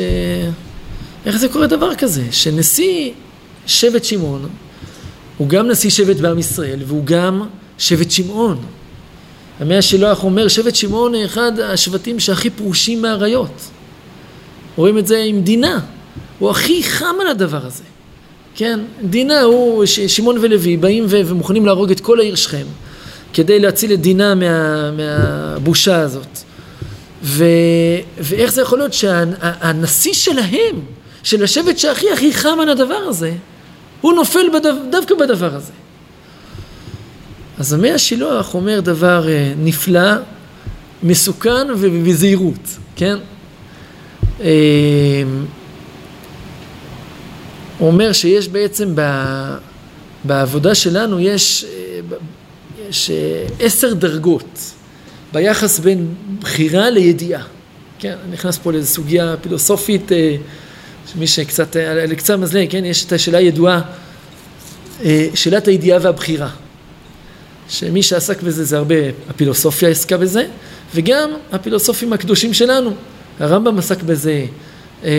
איך 1.27 1.37
זה 1.37 1.49
קורה 1.49 1.67
דבר 1.67 1.95
כזה, 1.95 2.25
שנשיא 2.31 3.13
שבט 3.67 4.05
שמעון 4.05 4.49
הוא 5.37 5.49
גם 5.49 5.69
נשיא 5.69 5.91
שבט 5.91 6.17
בעם 6.17 6.39
ישראל 6.39 6.79
והוא 6.87 7.05
גם 7.05 7.43
שבט 7.79 8.11
שמעון. 8.11 8.65
המאה 9.61 9.79
השילוח 9.79 10.25
אומר 10.25 10.49
שבט 10.49 10.75
שמעון 10.75 11.15
הוא 11.15 11.25
אחד 11.25 11.61
השבטים 11.61 12.21
שהכי 12.21 12.51
פרושים 12.51 13.03
מהאריות. 13.03 13.71
רואים 14.77 14.99
את 14.99 15.07
זה 15.07 15.19
עם 15.19 15.43
דינה, 15.43 15.81
הוא 16.39 16.51
הכי 16.51 16.83
חם 16.83 17.15
על 17.21 17.27
הדבר 17.27 17.67
הזה. 17.67 17.83
כן, 18.59 18.81
דינה 19.03 19.41
הוא, 19.41 19.87
שמעון 19.87 20.39
ולוי 20.41 20.77
באים 20.77 21.05
ומוכנים 21.09 21.67
להרוג 21.67 21.91
את 21.91 22.01
כל 22.01 22.21
העיר 22.21 22.35
שכם 22.35 22.67
כדי 23.33 23.61
להציל 23.61 23.93
את 23.93 24.01
דינה 24.01 24.35
מה, 24.35 24.91
מהבושה 24.91 26.01
הזאת. 26.01 26.39
ו, 27.23 27.45
ואיך 28.19 28.53
זה 28.53 28.63
יכול 28.63 28.79
להיות 28.79 28.93
שהנשיא 28.93 30.13
שלהם, 30.13 30.81
של 31.23 31.45
השבט 31.45 31.79
שהכי 31.79 32.11
הכי 32.11 32.33
חם 32.33 32.59
על 32.63 32.69
הדבר 32.69 32.95
הזה, 32.95 33.33
הוא 34.01 34.13
נופל 34.13 34.47
בדו, 34.55 34.69
דווקא 34.91 35.15
בדבר 35.15 35.55
הזה. 35.55 35.73
אז 37.59 37.73
המאה 37.73 37.95
השילוח 37.95 38.55
אומר 38.55 38.81
דבר 38.81 39.29
אה, 39.29 39.53
נפלא, 39.59 40.13
מסוכן 41.03 41.67
ובזהירות, 41.77 42.77
כן? 42.97 43.17
אה, 47.79 47.85
הוא 47.85 47.89
אומר 47.89 48.13
שיש 48.13 48.49
בעצם 48.49 48.93
ב, 48.95 49.03
בעבודה 50.25 50.75
שלנו 50.75 51.21
יש, 51.21 51.65
אה, 51.65 52.17
יש 52.89 53.11
אה, 53.11 53.47
עשר 53.61 53.95
דרגות 53.95 54.73
ביחס 55.33 55.79
בין 55.79 56.15
בחירה 56.41 56.91
לידיעה. 56.91 57.43
כן, 57.99 58.15
אני 58.25 58.33
נכנס 58.33 58.59
פה 58.59 58.73
לאיזו 58.73 58.87
סוגיה 58.87 59.35
פילוסופית, 59.43 60.11
מי 61.15 61.27
שקצת, 61.27 61.77
על 61.77 62.15
קצה 62.15 62.35
המזלג, 62.35 62.71
כן, 62.71 62.85
יש 62.85 63.05
את 63.05 63.13
השאלה 63.13 63.39
הידועה, 63.39 63.81
שאלת 65.35 65.69
הידיעה 65.69 65.99
והבחירה. 66.03 66.49
שמי 67.69 68.03
שעסק 68.03 68.43
בזה 68.43 68.65
זה 68.65 68.77
הרבה, 68.77 68.95
הפילוסופיה 69.31 69.89
עסקה 69.89 70.17
בזה, 70.17 70.47
וגם 70.95 71.31
הפילוסופים 71.53 72.13
הקדושים 72.13 72.55
שלנו. 72.55 72.95
הרמב"ם 73.41 73.79
עסק 73.79 74.03
בזה, 74.03 74.45
אה, 75.05 75.11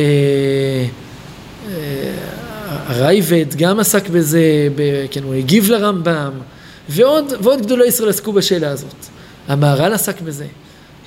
אה, 1.70 1.99
הרייבד 2.90 3.46
גם 3.58 3.80
עסק 3.80 4.10
בזה, 4.10 4.42
ב, 4.76 5.06
כן, 5.12 5.24
הוא 5.24 5.34
הגיב 5.34 5.70
לרמב"ם, 5.70 6.32
ועוד, 6.90 7.34
ועוד 7.42 7.62
גדולי 7.62 7.88
ישראל 7.88 8.10
עסקו 8.10 8.34
בשאלה 8.34 8.70
הזאת. 8.70 8.96
המהר"ל 9.48 9.94
עסק 9.94 10.22
בזה, 10.22 10.46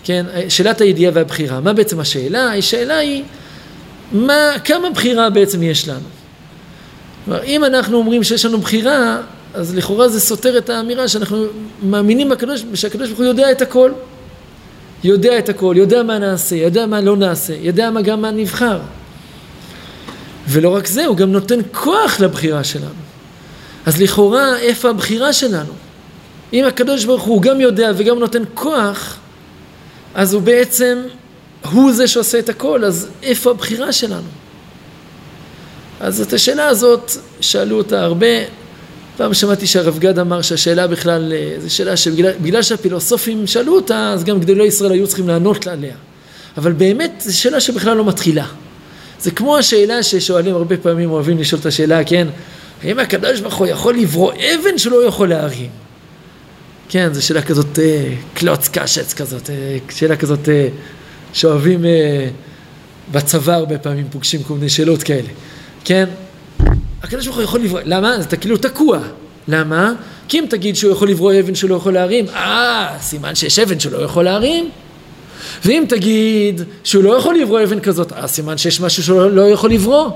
כן, 0.04 0.26
שאלת 0.48 0.80
הידיעה 0.80 1.12
והבחירה. 1.14 1.60
מה 1.60 1.72
בעצם 1.72 2.00
השאלה? 2.00 2.54
השאלה 2.54 2.96
היא, 2.96 3.22
מה, 4.12 4.50
כמה 4.64 4.90
בחירה 4.90 5.30
בעצם 5.30 5.62
יש 5.62 5.88
לנו? 5.88 6.08
כלומר, 7.24 7.42
אם 7.44 7.64
אנחנו 7.64 7.96
אומרים 7.96 8.24
שיש 8.24 8.44
לנו 8.44 8.58
בחירה, 8.58 9.18
אז 9.54 9.74
לכאורה 9.74 10.08
זה 10.08 10.20
סותר 10.20 10.58
את 10.58 10.70
האמירה 10.70 11.08
שאנחנו 11.08 11.44
מאמינים 11.82 12.28
בקדוש, 12.28 12.64
שהקדוש 12.74 13.08
ברוך 13.08 13.18
הוא 13.18 13.26
יודע 13.26 13.52
את 13.52 13.62
הכל. 13.62 13.90
יודע 15.04 15.38
את 15.38 15.48
הכל, 15.48 15.74
יודע 15.78 16.02
מה 16.02 16.18
נעשה, 16.18 16.56
יודע 16.56 16.86
מה 16.86 17.00
לא 17.00 17.16
נעשה, 17.16 17.54
יודע 17.60 17.90
מה 17.90 18.02
גם 18.02 18.22
מה 18.22 18.30
נבחר. 18.30 18.78
ולא 20.48 20.68
רק 20.68 20.86
זה, 20.86 21.06
הוא 21.06 21.16
גם 21.16 21.32
נותן 21.32 21.58
כוח 21.72 22.20
לבחירה 22.20 22.64
שלנו. 22.64 23.02
אז 23.86 24.00
לכאורה, 24.02 24.58
איפה 24.58 24.90
הבחירה 24.90 25.32
שלנו? 25.32 25.72
אם 26.52 26.64
הקדוש 26.64 27.04
ברוך 27.04 27.22
הוא 27.22 27.42
גם 27.42 27.60
יודע 27.60 27.92
וגם 27.96 28.18
נותן 28.18 28.42
כוח, 28.54 29.18
אז 30.14 30.34
הוא 30.34 30.42
בעצם, 30.42 30.98
הוא 31.70 31.92
זה 31.92 32.08
שעושה 32.08 32.38
את 32.38 32.48
הכל, 32.48 32.84
אז 32.84 33.08
איפה 33.22 33.50
הבחירה 33.50 33.92
שלנו? 33.92 34.28
אז 36.00 36.20
את 36.20 36.32
השאלה 36.32 36.66
הזאת, 36.66 37.12
שאלו 37.40 37.78
אותה 37.78 38.02
הרבה, 38.02 38.26
פעם 39.16 39.34
שמעתי 39.34 39.66
שהרב 39.66 39.98
גד 39.98 40.18
אמר 40.18 40.42
שהשאלה 40.42 40.86
בכלל, 40.86 41.32
אה, 41.32 41.60
זו 41.60 41.74
שאלה 41.74 41.96
שבגלל 41.96 42.62
שהפילוסופים 42.62 43.46
שאלו 43.46 43.76
אותה, 43.76 44.12
אז 44.12 44.24
גם 44.24 44.40
גדולי 44.40 44.64
ישראל 44.64 44.92
היו 44.92 45.06
צריכים 45.06 45.28
לענות 45.28 45.66
עליה. 45.66 45.94
אבל 46.56 46.72
באמת, 46.72 47.12
זו 47.24 47.38
שאלה 47.38 47.60
שבכלל 47.60 47.96
לא 47.96 48.04
מתחילה. 48.04 48.46
זה 49.22 49.30
כמו 49.30 49.58
השאלה 49.58 50.02
ששואלים 50.02 50.54
הרבה 50.54 50.76
פעמים, 50.76 51.10
אוהבים 51.10 51.38
לשאול 51.38 51.60
את 51.60 51.66
השאלה, 51.66 52.04
כן, 52.04 52.28
האם 52.82 52.98
הקדוש 52.98 53.40
ברוך 53.40 53.54
הוא 53.54 53.66
יכול 53.66 53.98
לברוא 53.98 54.32
אבן 54.32 54.78
שלא 54.78 55.06
יכול 55.06 55.28
להרים? 55.28 55.70
כן, 56.88 57.12
זו 57.12 57.26
שאלה 57.26 57.42
כזאת 57.42 57.78
אה, 57.78 58.14
קלוץ 58.34 58.68
קשץ 58.68 59.14
כזאת, 59.14 59.50
אה, 59.50 59.78
שאלה 59.90 60.16
כזאת 60.16 60.48
שאוהבים 61.32 61.84
בצבא 63.12 63.54
הרבה 63.54 63.78
פעמים 63.78 64.06
פוגשים 64.10 64.42
כל 64.42 64.54
מיני 64.54 64.68
שאלות 64.68 65.02
כאלה, 65.02 65.28
כן? 65.84 66.08
הקדוש 67.02 67.24
ברוך 67.26 67.36
הוא 67.36 67.44
יכול 67.44 67.60
לברוא, 67.60 67.80
למה? 67.84 68.16
אתה 68.20 68.36
כאילו 68.36 68.56
תקוע. 68.56 68.98
למה? 69.48 69.92
כי 70.28 70.38
אם 70.38 70.44
תגיד 70.50 70.76
שהוא 70.76 70.92
יכול 70.92 71.08
לברוא 71.08 71.32
אבן 71.40 71.54
שלא 71.54 71.74
יכול 71.74 71.92
להרים, 71.92 72.28
אה, 72.28 72.96
סימן 73.00 73.34
שיש 73.34 73.58
אבן 73.58 73.80
שלא 73.80 73.98
יכול 73.98 74.24
להרים. 74.24 74.70
ואם 75.64 75.84
תגיד 75.88 76.62
שהוא 76.84 77.04
לא 77.04 77.16
יכול 77.18 77.38
לברוא 77.38 77.62
אבן 77.62 77.80
כזאת, 77.80 78.12
אה, 78.12 78.28
סימן 78.28 78.58
שיש 78.58 78.80
משהו 78.80 79.02
שלא 79.02 79.30
לא 79.30 79.42
יכול 79.42 79.70
לברוא. 79.70 80.10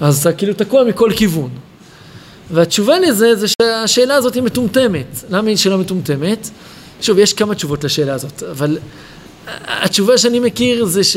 אז 0.00 0.20
אתה 0.20 0.32
כאילו 0.32 0.54
תקוע 0.54 0.84
מכל 0.84 1.10
כיוון. 1.16 1.50
והתשובה 2.50 2.98
לזה 2.98 3.36
זה 3.36 3.46
שהשאלה 3.48 4.14
הזאת 4.14 4.34
היא 4.34 4.42
מטומטמת. 4.42 5.24
למה 5.30 5.48
היא 5.48 5.56
שאלה 5.56 5.76
מטומטמת? 5.76 6.50
שוב, 7.00 7.18
יש 7.18 7.32
כמה 7.32 7.54
תשובות 7.54 7.84
לשאלה 7.84 8.14
הזאת, 8.14 8.42
אבל 8.42 8.78
התשובה 9.66 10.18
שאני 10.18 10.40
מכיר 10.40 10.84
זה 10.84 11.04
ש... 11.04 11.16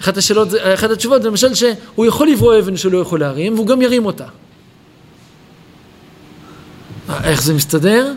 אחת 0.00 0.16
השאלות, 0.16 0.48
אחת 0.74 0.90
התשובות 0.90 1.22
זה 1.22 1.28
למשל 1.28 1.54
שהוא 1.54 2.06
יכול 2.06 2.28
לברוא 2.28 2.58
אבן 2.58 2.76
שלא 2.76 2.98
יכול 2.98 3.20
להרים 3.20 3.54
והוא 3.54 3.66
גם 3.66 3.82
ירים 3.82 4.06
אותה. 4.06 4.24
אה, 7.08 7.30
איך 7.30 7.42
זה 7.42 7.54
מסתדר? 7.54 8.12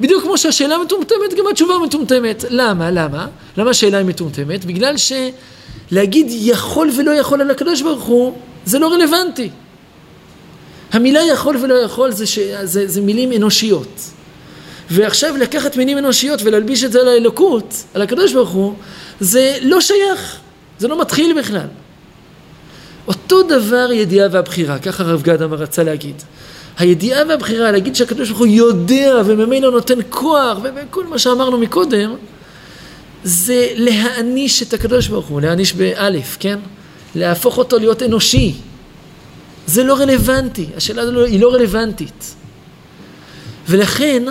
בדיוק 0.00 0.22
כמו 0.22 0.38
שהשאלה 0.38 0.78
מטומטמת, 0.78 1.34
גם 1.38 1.44
התשובה 1.50 1.74
מטומטמת. 1.86 2.44
למה? 2.50 2.90
למה? 2.90 3.26
למה 3.56 3.70
השאלה 3.70 3.98
היא 3.98 4.06
מטומטמת? 4.06 4.64
בגלל 4.64 4.94
שלהגיד 4.96 6.26
יכול 6.30 6.90
ולא 6.96 7.10
יכול 7.10 7.40
על 7.40 7.50
הקדוש 7.50 7.82
ברוך 7.82 8.04
הוא, 8.04 8.38
זה 8.64 8.78
לא 8.78 8.92
רלוונטי. 8.92 9.50
המילה 10.92 11.20
יכול 11.22 11.56
ולא 11.56 11.74
יכול 11.74 12.10
זה, 12.10 12.26
ש... 12.26 12.38
זה, 12.62 12.88
זה 12.88 13.00
מילים 13.00 13.32
אנושיות. 13.32 14.00
ועכשיו 14.90 15.36
לקחת 15.36 15.76
מילים 15.76 15.98
אנושיות 15.98 16.42
ולהלביש 16.42 16.84
את 16.84 16.92
זה 16.92 17.00
על 17.00 17.08
האלוקות, 17.08 17.74
על 17.94 18.02
הקדוש 18.02 18.32
ברוך 18.32 18.50
הוא, 18.50 18.74
זה 19.20 19.58
לא 19.62 19.80
שייך. 19.80 20.38
זה 20.78 20.88
לא 20.88 21.00
מתחיל 21.00 21.38
בכלל. 21.38 21.66
אותו 23.08 23.42
דבר 23.42 23.92
ידיעה 23.92 24.28
והבחירה, 24.30 24.78
ככה 24.78 25.02
הרב 25.02 25.22
גד 25.22 25.42
אמר 25.42 25.56
רצה 25.56 25.82
להגיד. 25.82 26.22
הידיעה 26.78 27.22
והבחירה, 27.28 27.72
להגיד 27.72 27.96
שהקדוש 27.96 28.28
ברוך 28.28 28.38
הוא 28.38 28.46
יודע 28.46 29.22
וממילא 29.26 29.70
נותן 29.70 29.98
כוח 30.10 30.58
וכל 30.62 31.06
מה 31.06 31.18
שאמרנו 31.18 31.58
מקודם, 31.58 32.14
זה 33.24 33.68
להעניש 33.74 34.62
את 34.62 34.72
הקדוש 34.72 35.08
ברוך 35.08 35.26
הוא, 35.26 35.40
להעניש 35.40 35.72
באלף, 35.72 36.36
כן? 36.40 36.58
להפוך 37.14 37.58
אותו 37.58 37.78
להיות 37.78 38.02
אנושי. 38.02 38.54
זה 39.66 39.84
לא 39.84 39.94
רלוונטי, 39.94 40.66
השאלה 40.76 41.02
הזו 41.02 41.24
היא 41.24 41.40
לא 41.40 41.54
רלוונטית. 41.54 42.34
ולכן, 43.68 44.22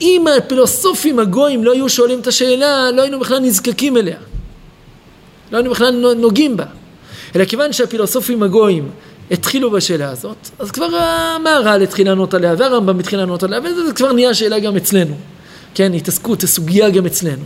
אם 0.00 0.24
הפילוסופים 0.38 1.18
הגויים 1.18 1.64
לא 1.64 1.72
היו 1.72 1.88
שואלים 1.88 2.20
את 2.20 2.26
השאלה, 2.26 2.90
לא 2.90 3.02
היינו 3.02 3.20
בכלל 3.20 3.38
נזקקים 3.38 3.96
אליה. 3.96 4.18
לא 5.52 5.56
היינו 5.56 5.70
בכלל 5.70 6.14
נוגעים 6.14 6.56
בה. 6.56 6.64
אלא 7.36 7.44
כיוון 7.44 7.72
שהפילוסופים 7.72 8.42
הגויים 8.42 8.90
התחילו 9.30 9.70
בשאלה 9.70 10.10
הזאת, 10.10 10.36
אז 10.58 10.70
כבר 10.70 10.86
המהר"ל 10.96 11.82
התחיל 11.82 12.06
לענות 12.06 12.34
עליה, 12.34 12.54
והרמב"ם 12.58 12.98
התחיל 12.98 13.18
לענות 13.18 13.42
עליה, 13.42 13.60
וזה 13.60 13.92
כבר 13.92 14.12
נהיה 14.12 14.34
שאלה 14.34 14.58
גם 14.58 14.76
אצלנו. 14.76 15.16
כן, 15.74 15.94
התעסקות, 15.94 16.42
הסוגיה 16.42 16.90
גם 16.90 17.06
אצלנו. 17.06 17.44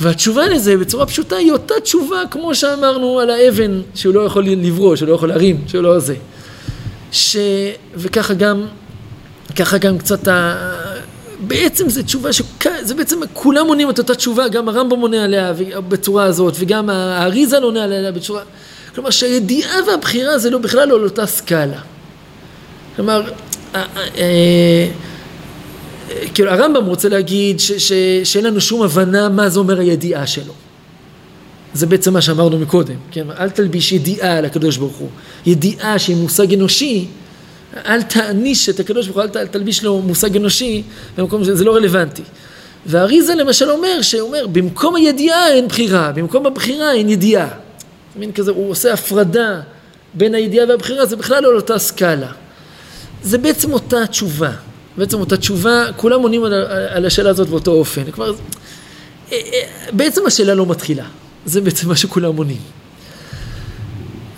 והתשובה 0.00 0.46
לזה 0.46 0.76
בצורה 0.76 1.06
פשוטה 1.06 1.36
היא 1.36 1.52
אותה 1.52 1.74
תשובה 1.82 2.22
כמו 2.30 2.54
שאמרנו 2.54 3.20
על 3.20 3.30
האבן 3.30 3.80
שהוא 3.94 4.14
לא 4.14 4.20
יכול 4.20 4.44
לברוא, 4.44 4.96
שהוא 4.96 5.08
לא 5.08 5.14
יכול 5.14 5.28
להרים, 5.28 5.64
שהוא 5.66 5.82
לא 5.82 5.98
זה. 5.98 6.14
ש... 7.12 7.36
וככה 7.94 8.34
גם, 8.34 8.66
ככה 9.56 9.78
גם 9.78 9.98
קצת 9.98 10.28
ה... 10.28 10.54
בעצם 11.40 11.88
זו 11.88 12.02
תשובה 12.02 12.32
ש... 12.32 12.42
זה 12.82 12.94
בעצם 12.94 13.20
כולם 13.32 13.66
עונים 13.66 13.90
את 13.90 13.98
אותה 13.98 14.14
תשובה, 14.14 14.48
גם 14.48 14.68
הרמב"ם 14.68 15.00
עונה 15.00 15.24
עליה 15.24 15.52
בצורה 15.88 16.24
הזאת, 16.24 16.54
וגם 16.58 16.90
האריזה 16.90 17.58
עונה 17.58 17.84
עליה 17.84 18.12
בצורה... 18.12 18.42
כלומר 18.98 19.10
שהידיעה 19.10 19.76
והבחירה 19.86 20.38
זה 20.38 20.50
לא 20.50 20.58
בכלל 20.58 20.88
לא 20.88 20.94
על 20.94 21.04
אותה 21.04 21.26
סקאלה. 21.26 21.78
כלומר, 22.96 23.22
כאילו 26.34 26.50
הרמב"ם 26.50 26.84
רוצה 26.84 27.08
להגיד 27.08 27.60
שאין 28.24 28.44
לנו 28.44 28.60
שום 28.60 28.82
הבנה 28.82 29.28
מה 29.28 29.48
זה 29.48 29.58
אומר 29.58 29.80
הידיעה 29.80 30.26
שלו. 30.26 30.52
זה 31.74 31.86
בעצם 31.86 32.12
מה 32.12 32.20
שאמרנו 32.20 32.58
מקודם, 32.58 32.94
כן? 33.10 33.26
אל 33.38 33.50
תלביש 33.50 33.92
ידיעה 33.92 34.38
על 34.38 34.44
הקדוש 34.44 34.76
ברוך 34.76 34.96
הוא. 34.96 35.08
ידיעה 35.46 35.98
שהיא 35.98 36.16
מושג 36.16 36.54
אנושי, 36.54 37.06
אל 37.86 38.02
תעניש 38.02 38.68
את 38.68 38.80
הקדוש 38.80 39.06
ברוך 39.06 39.16
הוא, 39.16 39.40
אל 39.40 39.46
תלביש 39.46 39.84
לו 39.84 40.02
מושג 40.02 40.36
אנושי 40.36 40.82
במקום 41.16 41.44
שזה 41.44 41.64
לא 41.64 41.74
רלוונטי. 41.76 42.22
והאריזה 42.86 43.34
למשל 43.34 43.70
אומר, 43.70 44.02
שאומר, 44.02 44.46
במקום 44.46 44.96
הידיעה 44.96 45.52
אין 45.52 45.68
בחירה, 45.68 46.12
במקום 46.12 46.46
הבחירה 46.46 46.92
אין 46.92 47.08
ידיעה. 47.08 47.48
מין 48.18 48.32
כזה, 48.32 48.50
הוא 48.50 48.70
עושה 48.70 48.92
הפרדה 48.92 49.60
בין 50.14 50.34
הידיעה 50.34 50.66
והבחירה, 50.68 51.06
זה 51.06 51.16
בכלל 51.16 51.42
לא 51.42 51.48
על 51.48 51.56
אותה 51.56 51.78
סקאלה. 51.78 52.32
זה 53.22 53.38
בעצם 53.38 53.72
אותה 53.72 54.06
תשובה. 54.06 54.50
בעצם 54.96 55.20
אותה 55.20 55.36
תשובה, 55.36 55.84
כולם 55.96 56.22
עונים 56.22 56.44
על, 56.44 56.52
על 56.88 57.06
השאלה 57.06 57.30
הזאת 57.30 57.48
באותו 57.48 57.70
אופן. 57.70 58.10
כלומר, 58.10 58.32
אה, 58.32 58.36
אה, 59.32 59.60
בעצם 59.92 60.26
השאלה 60.26 60.54
לא 60.54 60.66
מתחילה. 60.66 61.04
זה 61.46 61.60
בעצם 61.60 61.88
מה 61.88 61.96
שכולם 61.96 62.36
עונים. 62.36 62.60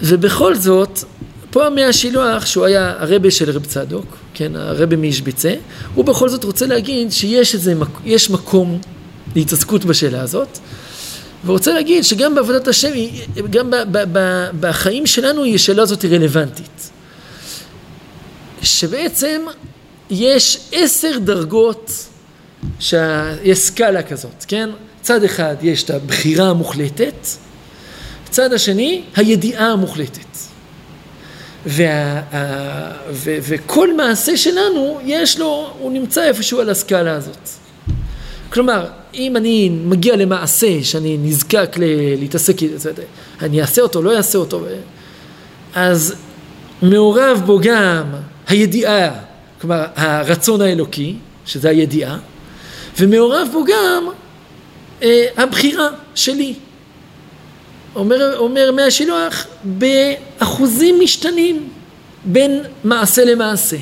ובכל 0.02 0.54
זאת, 0.54 1.04
פה 1.50 1.66
המאה 1.66 1.88
השילוח, 1.88 2.46
שהוא 2.46 2.64
היה 2.64 2.94
הרבה 2.98 3.30
של 3.30 3.50
רב 3.50 3.64
צדוק, 3.64 4.16
כן, 4.34 4.56
הרבה 4.56 4.96
מאישביצה, 4.96 5.54
הוא 5.94 6.04
בכל 6.04 6.28
זאת 6.28 6.44
רוצה 6.44 6.66
להגיד 6.66 7.12
שיש 7.12 7.54
איזה, 7.54 7.74
יש 8.04 8.30
מקום 8.30 8.78
להתעסקות 9.36 9.84
בשאלה 9.84 10.20
הזאת, 10.20 10.58
ורוצה 11.44 11.72
להגיד 11.72 12.04
שגם 12.04 12.34
בעבודת 12.34 12.68
השם, 12.68 12.92
גם 13.50 13.70
ב, 13.70 13.76
ב, 13.76 13.98
ב, 14.12 14.46
בחיים 14.60 15.06
שלנו, 15.06 15.44
השאלה 15.54 15.82
הזאת 15.82 16.02
היא 16.02 16.10
רלוונטית. 16.10 16.90
שבעצם 18.62 19.42
יש 20.10 20.58
עשר 20.72 21.18
דרגות 21.18 21.90
שיש 22.80 23.58
סקאלה 23.58 24.02
כזאת, 24.02 24.44
כן? 24.48 24.70
צד 25.02 25.24
אחד 25.24 25.56
יש 25.62 25.82
את 25.82 25.90
הבחירה 25.90 26.48
המוחלטת, 26.48 27.26
צד 28.30 28.52
השני 28.52 29.02
הידיעה 29.16 29.72
המוחלטת. 29.72 30.30
וה, 31.66 32.22
ו, 33.10 33.36
וכל 33.42 33.96
מעשה 33.96 34.36
שלנו 34.36 35.00
יש 35.04 35.38
לו, 35.38 35.74
הוא 35.78 35.92
נמצא 35.92 36.22
איפשהו 36.22 36.60
על 36.60 36.70
הסקאלה 36.70 37.12
הזאת. 37.14 37.48
כלומר, 38.52 38.86
אם 39.14 39.36
אני 39.36 39.68
מגיע 39.68 40.16
למעשה 40.16 40.82
שאני 40.82 41.16
נזקק 41.22 41.76
ל- 41.76 42.14
להתעסק, 42.20 42.56
אני 43.42 43.60
אעשה 43.60 43.82
אותו, 43.82 44.02
לא 44.02 44.16
אעשה 44.16 44.38
אותו, 44.38 44.64
אז 45.74 46.14
מעורב 46.82 47.42
בו 47.46 47.60
גם 47.62 48.04
הידיעה, 48.48 49.10
כלומר 49.60 49.84
הרצון 49.96 50.60
האלוקי, 50.60 51.14
שזה 51.46 51.68
הידיעה, 51.68 52.18
ומעורב 52.98 53.48
בו 53.52 53.64
גם 53.64 54.08
אה, 55.02 55.26
הבחירה 55.36 55.88
שלי. 56.14 56.54
אומר, 57.96 58.36
אומר 58.38 58.72
מהשילוח, 58.72 59.46
באחוזים 59.64 61.00
משתנים 61.00 61.68
בין 62.24 62.60
מעשה 62.84 63.24
למעשה. 63.24 63.76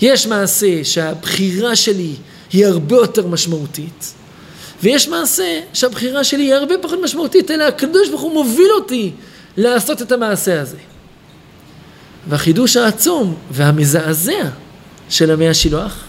יש 0.00 0.26
מעשה 0.26 0.84
שהבחירה 0.84 1.76
שלי 1.76 2.14
היא 2.52 2.66
הרבה 2.66 2.96
יותר 2.96 3.26
משמעותית, 3.26 4.12
ויש 4.82 5.08
מעשה 5.08 5.60
שהבחירה 5.72 6.24
שלי 6.24 6.42
היא 6.42 6.54
הרבה 6.54 6.74
פחות 6.82 6.98
משמעותית, 7.02 7.50
אלא 7.50 7.64
הקדוש 7.64 8.08
ברוך 8.08 8.22
הוא 8.22 8.32
מוביל 8.32 8.70
אותי 8.74 9.12
לעשות 9.56 10.02
את 10.02 10.12
המעשה 10.12 10.60
הזה. 10.60 10.76
והחידוש 12.28 12.76
העצום 12.76 13.34
והמזעזע 13.50 14.48
של 15.08 15.30
המאה 15.30 15.50
השילוח 15.50 16.04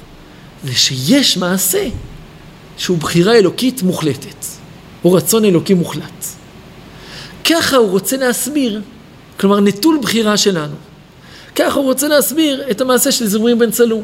זה 0.64 0.74
שיש 0.74 1.38
מעשה 1.38 1.88
שהוא 2.78 2.98
בחירה 2.98 3.36
אלוקית 3.36 3.84
מוחלטת, 3.84 4.46
או 5.04 5.14
רצון 5.14 5.46
אלוקי 5.46 5.74
מוחלט. 5.74 6.26
ככה 7.46 7.78
הוא 7.78 7.90
רוצה 7.90 8.18
להסביר, 8.18 8.82
כלומר 9.40 9.60
נטול 9.60 10.00
בחירה 10.02 10.38
שלנו. 10.38 10.76
ככה 11.56 11.80
הוא 11.80 11.86
רוצה 11.86 12.08
להסביר 12.08 12.64
את 12.72 12.82
המעשה 12.82 13.12
של 13.12 13.28
זמרים 13.28 13.60
בן 13.60 13.72
צלו. 13.72 14.02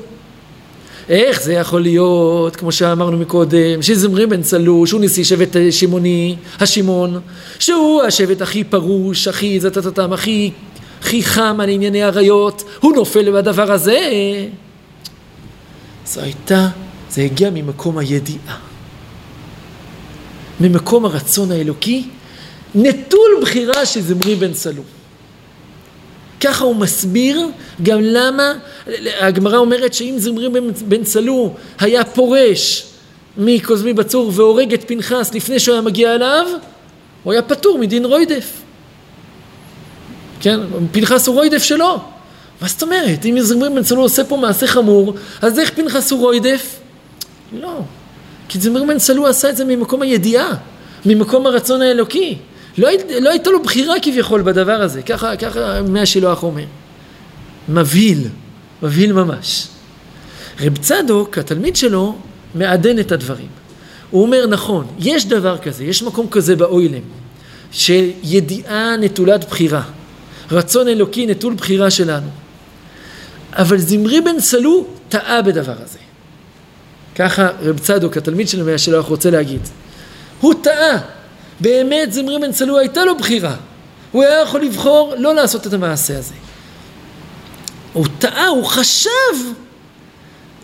איך 1.10 1.42
זה 1.42 1.54
יכול 1.54 1.82
להיות, 1.82 2.56
כמו 2.56 2.72
שאמרנו 2.72 3.18
מקודם, 3.18 3.82
שזמרי 3.82 4.26
בן 4.26 4.42
צלו, 4.42 4.88
שהוא 4.88 5.02
נשיא 5.02 5.24
שבט 5.24 5.56
שמעוני, 5.72 6.36
השמעון, 6.60 7.20
שהוא 7.60 8.02
השבט 8.02 8.42
הכי 8.42 8.64
פרוש, 8.64 9.28
הכי 9.28 9.60
זטטטם, 9.60 10.14
הכי, 10.14 10.52
הכי 11.02 11.24
חם 11.24 11.58
על 11.60 11.70
ענייני 11.70 12.04
עריות, 12.04 12.64
הוא 12.80 12.96
נופל 12.96 13.32
בדבר 13.32 13.72
הזה. 13.72 14.00
זו 16.06 16.22
הייתה, 16.22 16.68
זה 17.10 17.22
הגיע 17.22 17.50
ממקום 17.50 17.98
הידיעה. 17.98 18.58
ממקום 20.60 21.06
הרצון 21.06 21.52
האלוקי, 21.52 22.04
נטול 22.76 23.32
בחירה 23.42 23.86
של 23.86 24.02
זמרי 24.02 24.36
בן 24.36 24.54
צלו. 24.54 24.84
ככה 26.44 26.64
הוא 26.64 26.76
מסביר 26.76 27.48
גם 27.84 28.00
למה, 28.02 28.54
הגמרא 29.20 29.58
אומרת 29.58 29.94
שאם 29.94 30.16
זמרי 30.18 30.50
בן 30.88 31.04
צלו 31.04 31.54
היה 31.80 32.04
פורש 32.04 32.86
מקוזמי 33.38 33.94
בצור 33.94 34.32
והורג 34.34 34.74
את 34.74 34.88
פנחס 34.88 35.34
לפני 35.34 35.60
שהוא 35.60 35.74
היה 35.74 35.82
מגיע 35.82 36.16
אליו, 36.16 36.46
הוא 37.24 37.34
היה 37.34 37.42
פטור 37.42 37.78
מדין 37.78 38.06
רוידף. 38.06 38.62
כן, 40.40 40.60
פנחס 40.92 41.28
הוא 41.28 41.36
רוידף 41.36 41.64
שלו. 41.64 42.00
מה 42.62 42.68
זאת 42.68 42.84
אומרת? 42.84 43.26
אם 43.26 43.40
זמרי 43.40 43.70
בן 43.70 43.84
צלו 43.84 44.02
עושה 44.02 44.24
פה 44.24 44.38
מעשה 44.38 44.68
חמור, 44.68 45.14
אז 45.42 45.60
איך 45.60 45.72
פנחס 45.76 46.12
הוא 46.12 46.20
רוידף? 46.20 46.80
לא. 47.60 47.80
כי 48.50 48.60
זמרי 48.60 48.86
בן 48.86 48.98
צלו 48.98 49.28
עשה 49.28 49.50
את 49.50 49.58
זה 49.58 49.66
ממקום 49.66 50.02
הידיעה, 50.02 50.54
ממקום 51.06 51.48
הרצון 51.48 51.82
האלוקי. 51.82 52.38
לא, 52.78 52.90
לא 53.22 53.30
הייתה 53.30 53.50
לו 53.50 53.64
בחירה 53.64 53.96
כביכול 54.02 54.42
בדבר 54.42 54.82
הזה, 54.82 55.02
ככה, 55.02 55.36
ככה 55.36 55.82
מהשילוח 55.82 56.44
אומר. 56.44 56.66
מבהיל, 57.70 58.28
מבהיל 58.84 59.14
ממש. 59.14 59.68
רב 60.62 60.78
צדוק, 60.78 61.38
התלמיד 61.38 61.76
שלו, 61.76 62.16
מעדן 62.56 63.00
את 63.00 63.12
הדברים. 63.12 63.48
הוא 64.10 64.22
אומר, 64.22 64.48
נכון, 64.48 64.88
יש 65.00 65.26
דבר 65.26 65.58
כזה, 65.58 65.84
יש 65.84 66.04
מקום 66.04 66.28
כזה 66.32 66.56
באוילם, 66.56 67.02
של 67.72 68.10
ידיעה 68.24 68.98
נטולת 68.98 69.50
בחירה, 69.50 69.84
רצון 70.52 70.88
אלוקי 70.88 71.26
נטול 71.26 71.54
בחירה 71.54 71.92
שלנו. 71.92 72.28
אבל 73.54 73.78
זמרי 73.78 74.22
בן 74.22 74.40
סלו 74.40 74.86
טעה 75.10 75.42
בדבר 75.42 75.76
הזה. 75.84 76.00
ככה 77.16 77.50
רב 77.62 77.80
צדוק, 77.80 78.18
התלמיד 78.18 78.50
שלו 78.50 78.66
מהשילוח, 78.66 79.06
רוצה 79.06 79.30
להגיד. 79.32 79.62
הוא 80.42 80.54
טעה, 80.62 80.98
באמת 81.64 82.14
זמרי 82.14 82.40
בן 82.40 82.52
צלו 82.52 82.80
הייתה 82.80 83.06
לו 83.06 83.18
בחירה. 83.18 83.56
הוא 84.12 84.24
היה 84.24 84.42
יכול 84.42 84.62
לבחור 84.62 85.14
לא 85.18 85.36
לעשות 85.36 85.68
את 85.68 85.74
המעשה 85.74 86.18
הזה. 86.18 86.34
הוא 87.94 88.06
טעה, 88.20 88.48
הוא 88.48 88.66
חשב, 88.66 89.10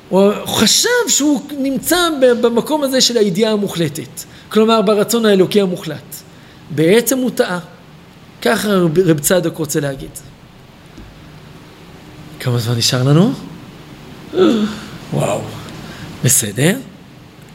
הוא 0.10 0.32
חשב 0.46 0.90
שהוא 1.08 1.42
נמצא 1.58 1.98
במקום 2.20 2.84
הזה 2.84 3.02
של 3.02 3.18
הידיעה 3.18 3.52
המוחלטת. 3.52 4.24
כלומר, 4.50 4.82
ברצון 4.82 5.26
האלוקי 5.26 5.62
המוחלט. 5.62 6.16
בעצם 6.70 7.18
הוא 7.18 7.30
טעה. 7.30 7.60
ככה 8.42 8.70
רב 9.06 9.20
צדוק 9.20 9.58
רוצה 9.58 9.80
להגיד. 9.80 10.12
כמה 12.40 12.60
זמן 12.60 12.76
נשאר 12.78 13.04
לנו? 13.04 13.32
וואו. 15.14 15.42
בסדר. 16.24 16.78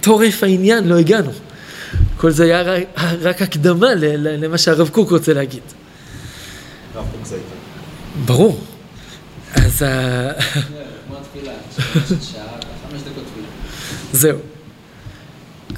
טורף 0.01 0.43
העניין, 0.43 0.89
לא 0.89 0.99
הגענו. 0.99 1.31
כל 2.25 2.31
זה 2.31 2.45
היה 2.45 2.63
רק, 2.63 2.83
רק 3.21 3.43
הקדמה 3.43 3.95
למה 3.95 4.59
שהרב 4.59 4.89
קוק 4.89 5.11
רוצה 5.11 5.33
להגיד. 5.35 5.63
הרב 6.95 7.07
קוק 7.13 7.27
זה 7.27 7.39
ברור. 8.25 8.61
אז 9.55 9.83
ה... 9.83 10.33
זהו. 14.13 14.39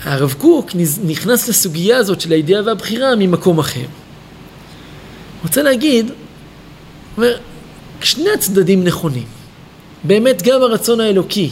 הרב 0.03 0.35
קוק 0.39 0.71
נכנס 1.05 1.49
לסוגיה 1.49 1.97
הזאת 1.97 2.21
של 2.21 2.33
הידיעה 2.33 2.63
והבחירה 2.67 3.17
ממקום 3.17 3.59
אחר. 3.59 3.87
רוצה 5.43 5.63
להגיד, 5.63 6.11
אומר, 7.17 7.39
שני 8.01 8.31
הצדדים 8.31 8.85
נכונים. 8.85 9.27
באמת 10.05 10.43
גם 10.43 10.63
הרצון 10.63 11.01
האלוקי 11.01 11.51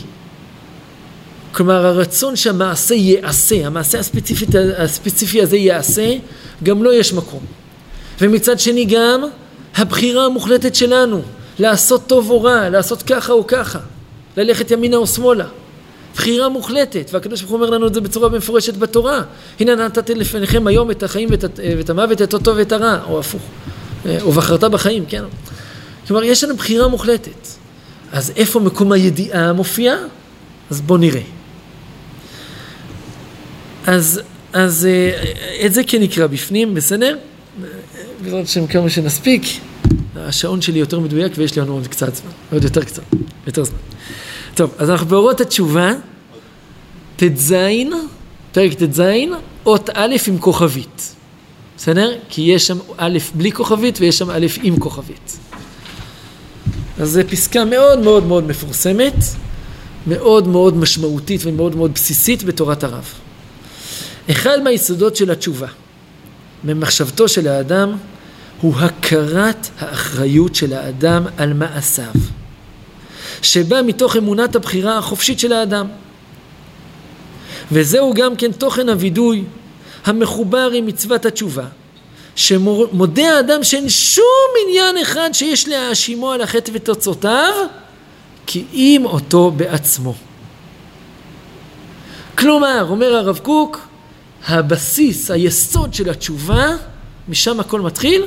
כלומר 1.55 1.87
הרצון 1.87 2.37
שהמעשה 2.37 2.95
ייעשה, 2.95 3.67
המעשה 3.67 3.99
הספציפי, 3.99 4.47
הספציפי 4.79 5.43
הזה 5.43 5.57
ייעשה, 5.57 6.17
גם 6.63 6.83
לו 6.83 6.91
לא 6.91 6.95
יש 6.95 7.13
מקום. 7.13 7.41
ומצד 8.21 8.61
שני 8.61 8.85
גם 8.85 9.23
הבחירה 9.77 10.25
המוחלטת 10.25 10.75
שלנו, 10.75 11.23
לעשות 11.59 12.07
טוב 12.07 12.31
או 12.31 12.43
רע, 12.43 12.69
לעשות 12.69 13.03
ככה 13.03 13.33
או 13.33 13.47
ככה, 13.47 13.79
ללכת 14.37 14.71
ימינה 14.71 14.97
או 14.97 15.07
שמאלה. 15.07 15.47
בחירה 16.15 16.49
מוחלטת, 16.49 17.11
והקדוש 17.13 17.41
ברוך 17.41 17.53
הוא 17.53 17.61
אומר 17.61 17.71
לנו 17.71 17.87
את 17.87 17.95
זה 17.95 18.01
בצורה 18.01 18.29
מפורשת 18.29 18.77
בתורה. 18.77 19.23
הנה 19.61 19.75
נתתי 19.75 20.15
לפניכם 20.15 20.67
היום 20.67 20.91
את 20.91 21.03
החיים 21.03 21.29
ואת, 21.31 21.45
ואת 21.77 21.91
המוות, 21.91 22.23
את 22.23 22.35
הטוב 22.35 22.57
ואת 22.57 22.73
הרע, 22.73 22.99
או 23.09 23.21
הפוך. 23.21 23.43
או 24.23 24.33
בחרת 24.33 24.65
בחיים, 24.65 25.05
כן? 25.09 25.23
כלומר, 26.07 26.25
יש 26.25 26.45
לנו 26.45 26.57
בחירה 26.57 26.89
מוחלטת. 26.89 27.47
אז 28.13 28.33
איפה 28.37 28.61
מקום 28.61 28.93
הידיעה 28.93 29.53
מופיע? 29.53 29.97
אז 30.71 30.81
בואו 30.81 30.99
נראה. 30.99 31.21
אז, 33.87 34.21
אז 34.53 34.87
אה, 34.87 35.67
את 35.67 35.75
זה 35.75 35.83
כן 35.87 36.03
נקרא 36.03 36.27
בפנים, 36.27 36.75
בסדר? 36.75 37.17
בעזרת 38.23 38.45
השם 38.45 38.67
כמה 38.67 38.91
שנספיק, 38.91 39.43
השעון 40.17 40.63
שלי 40.63 40.79
יותר 40.79 41.01
מדויק 41.01 41.33
ויש 41.37 41.57
לי 41.57 41.63
לנו 41.63 41.73
עוד 41.73 41.87
קצת 41.87 42.15
זמן, 42.15 42.31
עוד 42.53 42.65
יותר 42.65 42.85
קצת, 42.85 43.03
יותר 43.47 43.65
זמן. 43.65 43.79
טוב, 44.55 44.75
אז 44.79 44.91
אנחנו 44.91 45.07
באורות 45.07 45.41
התשובה, 45.41 45.93
ט"ז, 47.17 47.55
פרק 48.53 48.75
ט"ז, 48.75 49.03
אות 49.67 49.91
א' 49.95 50.17
עם 50.27 50.39
כוכבית, 50.39 51.15
בסדר? 51.77 52.13
כי 52.29 52.43
יש 52.43 52.67
שם 52.67 52.79
א' 52.97 53.19
בלי 53.35 53.53
כוכבית 53.53 54.01
ויש 54.01 54.19
שם 54.19 54.31
א' 54.31 54.47
עם 54.63 54.79
כוכבית. 54.79 55.39
אז 56.99 57.11
זו 57.11 57.21
פסקה 57.31 57.65
מאוד 57.65 57.99
מאוד 57.99 58.27
מאוד 58.27 58.47
מפורסמת, 58.47 59.25
מאוד 60.07 60.49
מאוד 60.49 60.77
משמעותית 60.77 61.41
ומאוד 61.45 61.77
מאוד 61.77 61.95
בסיסית 61.95 62.43
בתורת 62.43 62.85
הרב. 62.85 63.05
אחד 64.31 64.63
מהיסודות 64.63 65.17
של 65.17 65.31
התשובה 65.31 65.67
ממחשבתו 66.65 67.29
של 67.29 67.49
האדם 67.49 67.97
הוא 68.61 68.75
הכרת 68.77 69.69
האחריות 69.79 70.55
של 70.55 70.73
האדם 70.73 71.25
על 71.37 71.53
מעשיו, 71.53 72.13
שבא 73.43 73.83
מתוך 73.87 74.17
אמונת 74.17 74.57
הבחירה 74.57 74.99
החופשית 74.99 75.39
של 75.39 75.53
האדם. 75.53 75.87
וזהו 77.73 78.15
גם 78.15 78.37
כן 78.37 78.53
תוכן 78.53 78.89
הווידוי 78.89 79.45
המחובר 80.05 80.71
עם 80.75 80.87
מצוות 80.87 81.27
התשובה, 81.27 81.65
שמודה 82.37 83.37
האדם 83.37 83.65
שאין 83.65 83.89
שום 83.89 84.25
עניין 84.67 84.99
אחד 85.03 85.31
שיש 85.33 85.69
להאשימו 85.69 86.33
על 86.33 86.41
החטא 86.41 86.71
ותוצאותיו, 86.75 87.53
כי 88.47 88.65
אם 88.73 89.03
אותו 89.05 89.51
בעצמו. 89.51 90.15
כלומר, 92.39 92.87
אומר 92.91 93.15
הרב 93.15 93.39
קוק, 93.39 93.81
הבסיס, 94.47 95.31
היסוד 95.31 95.95
של 95.95 96.11
התשובה, 96.11 96.77
משם 97.29 97.61
הכל 97.61 97.81
מתחיל, 97.81 98.23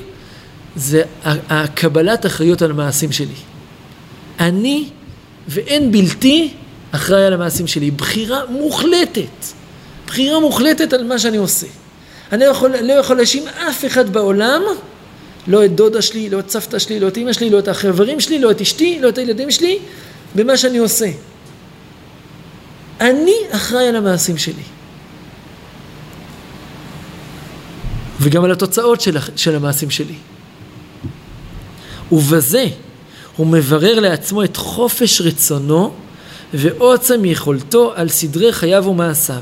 זה 0.76 1.04
הקבלת 1.24 2.26
אחריות 2.26 2.62
על 2.62 2.72
המעשים 2.72 3.12
שלי. 3.12 3.36
אני 4.40 4.90
ואין 5.48 5.92
בלתי 5.92 6.54
אחראי 6.92 7.26
על 7.26 7.34
המעשים 7.34 7.68
שלי. 7.68 7.92
בחירה 7.92 8.42
מוחלטת. 8.50 9.46
בחירה 10.08 10.40
מוחלטת 10.40 10.94
על 10.94 11.04
מה 11.04 11.20
שאני 11.20 11.38
עושה. 11.38 11.68
אני 12.32 12.46
לא 12.46 12.46
יכול, 12.46 12.76
לא 12.82 12.94
יכול 12.94 13.18
להאשים 13.18 13.44
אף 13.48 13.86
אחד 13.86 14.10
בעולם, 14.10 14.62
לא 15.48 15.66
את 15.66 15.76
דודה 15.76 16.02
שלי, 16.02 16.30
לא 16.30 16.40
את 16.40 16.50
סבתא 16.50 16.80
שלי, 16.80 17.00
לא 17.00 17.08
את 17.08 17.18
אמא 17.18 17.34
שלי, 17.34 17.50
לא 17.50 17.60
את 17.60 17.68
החברים 17.68 18.20
שלי, 18.20 18.40
לא 18.40 18.52
את 18.52 18.62
אשתי, 18.62 19.00
לא 19.00 19.10
את 19.10 19.18
הילדים 19.18 19.52
שלי, 19.52 19.80
במה 20.36 20.58
שאני 20.58 20.78
עושה. 20.78 21.10
אני 23.02 23.36
אחראי 23.52 23.88
על 23.88 23.96
המעשים 23.96 24.38
שלי. 24.38 24.77
וגם 28.22 28.44
על 28.44 28.52
התוצאות 28.52 29.02
של, 29.02 29.18
של 29.36 29.56
המעשים 29.56 29.90
שלי. 29.90 30.16
ובזה 32.12 32.66
הוא 33.36 33.48
מברר 33.48 34.00
לעצמו 34.00 34.44
את 34.44 34.58
חופש 34.58 35.22
רצונו 35.22 35.94
ועוצם 36.54 37.26
יכולתו 37.26 37.94
על 37.96 38.10
סדרי 38.10 38.54
חייו 38.54 38.86
ומעשיו. 38.86 39.42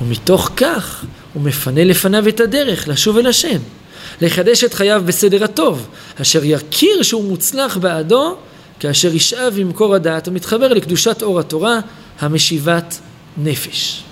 ומתוך 0.00 0.50
כך 0.56 1.04
הוא 1.34 1.42
מפנה 1.42 1.84
לפניו 1.84 2.28
את 2.28 2.40
הדרך 2.40 2.88
לשוב 2.88 3.18
אל 3.18 3.26
השם, 3.26 3.58
לחדש 4.20 4.64
את 4.64 4.74
חייו 4.74 5.02
בסדר 5.06 5.44
הטוב, 5.44 5.86
אשר 6.22 6.40
יכיר 6.44 7.02
שהוא 7.02 7.24
מוצלח 7.24 7.76
בעדו, 7.76 8.36
כאשר 8.80 9.14
ישאב 9.14 9.54
ממקור 9.58 9.94
הדעת 9.94 10.28
ומתחבר 10.28 10.68
לקדושת 10.68 11.22
אור 11.22 11.40
התורה 11.40 11.80
המשיבת 12.20 12.98
נפש. 13.36 14.02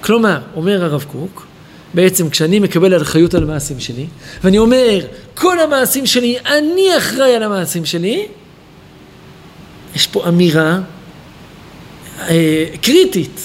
כלומר, 0.00 0.38
אומר 0.56 0.84
הרב 0.84 1.04
קוק, 1.12 1.46
בעצם 1.94 2.30
כשאני 2.30 2.58
מקבל 2.58 3.02
אחריות 3.02 3.34
על 3.34 3.42
המעשים 3.42 3.80
שלי, 3.80 4.06
ואני 4.44 4.58
אומר, 4.58 4.98
כל 5.34 5.60
המעשים 5.60 6.06
שלי, 6.06 6.38
אני 6.46 6.96
אחראי 6.98 7.34
על 7.36 7.42
המעשים 7.42 7.84
שלי, 7.84 8.26
יש 9.94 10.06
פה 10.06 10.28
אמירה 10.28 10.78
אה, 12.20 12.64
קריטית, 12.82 13.40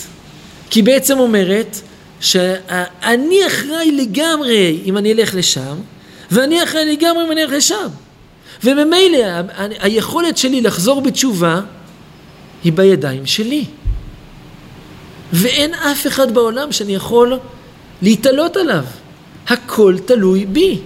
כי 0.69 0.81
בעצם 0.81 1.19
אומרת 1.19 1.81
שאני 2.19 3.47
אחראי 3.47 3.91
לגמרי 3.91 4.81
אם 4.86 4.97
אני 4.97 5.13
אלך 5.13 5.36
לשם, 5.36 5.75
ואני 6.31 6.63
אחראי 6.63 6.95
לגמרי 6.95 7.25
אם 7.25 7.31
אני 7.31 7.43
אלך 7.43 7.51
לשם. 7.51 7.88
וממילא 8.63 9.23
היכולת 9.79 10.38
שלי 10.38 10.62
לחזור 10.62 11.01
בתשובה 11.01 11.62
היא 12.63 12.73
בידיים 12.73 13.25
שלי. 13.25 13.65
ואין 15.33 15.73
אף 15.73 16.07
אחד 16.07 16.33
בעולם 16.33 16.71
שאני 16.71 16.95
יכול 16.95 17.39
להתעלות 18.01 18.57
עליו. 18.57 18.83
הכל 19.47 19.95
תלוי 20.05 20.45
בי. 20.45 20.79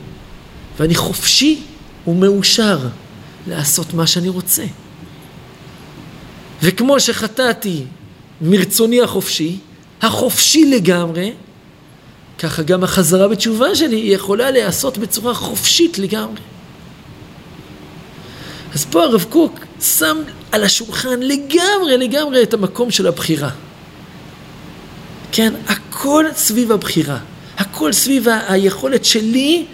ואני 0.79 0.95
חופשי 0.95 1.59
ומאושר 2.07 2.79
לעשות 3.47 3.93
מה 3.93 4.07
שאני 4.07 4.29
רוצה. 4.29 4.63
וכמו 6.63 6.99
שחטאתי 6.99 7.83
מרצוני 8.41 9.01
החופשי, 9.01 9.57
החופשי 10.01 10.65
לגמרי, 10.65 11.33
ככה 12.39 12.63
גם 12.63 12.83
החזרה 12.83 13.27
בתשובה 13.27 13.75
שלי 13.75 13.95
יכולה 13.95 14.51
להיעשות 14.51 14.97
בצורה 14.97 15.33
חופשית 15.33 15.99
לגמרי. 15.99 16.41
אז 18.73 18.85
פה 18.85 19.03
הרב 19.03 19.25
קוק 19.29 19.59
שם 19.81 20.17
על 20.51 20.63
השולחן 20.63 21.19
לגמרי 21.19 21.97
לגמרי 21.97 22.43
את 22.43 22.53
המקום 22.53 22.91
של 22.91 23.07
הבחירה. 23.07 23.49
כן, 25.31 25.53
הכל 25.67 26.25
סביב 26.35 26.71
הבחירה, 26.71 27.17
הכל 27.57 27.93
סביב 27.93 28.27
היכולת 28.47 29.05
שלי 29.05 29.65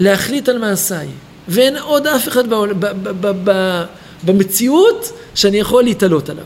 להחליט 0.00 0.48
על 0.48 0.58
מעשיי, 0.58 1.08
ואין 1.48 1.76
עוד 1.76 2.06
אף 2.06 2.28
אחד 2.28 2.50
בעול, 2.50 2.72
ב, 2.72 2.86
ב, 2.86 3.26
ב, 3.26 3.50
ב, 3.50 3.84
במציאות 4.24 5.12
שאני 5.34 5.56
יכול 5.56 5.84
להתעלות 5.84 6.28
עליו. 6.28 6.44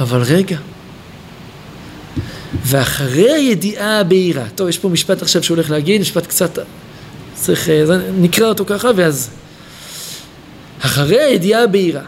אבל 0.00 0.22
רגע, 0.22 0.56
ואחרי 2.62 3.30
הידיעה 3.30 4.00
הבהירה, 4.00 4.44
טוב, 4.54 4.68
יש 4.68 4.78
פה 4.78 4.88
משפט 4.88 5.22
עכשיו 5.22 5.42
שהוא 5.42 5.56
הולך 5.56 5.70
להגיד, 5.70 6.00
משפט 6.00 6.26
קצת, 6.26 6.58
צריך, 7.34 7.68
אה, 7.68 7.84
נקרא 8.18 8.46
אותו 8.48 8.64
ככה, 8.66 8.90
ואז, 8.96 9.30
אחרי 10.80 11.20
הידיעה 11.20 11.62
הבהירה, 11.62 12.02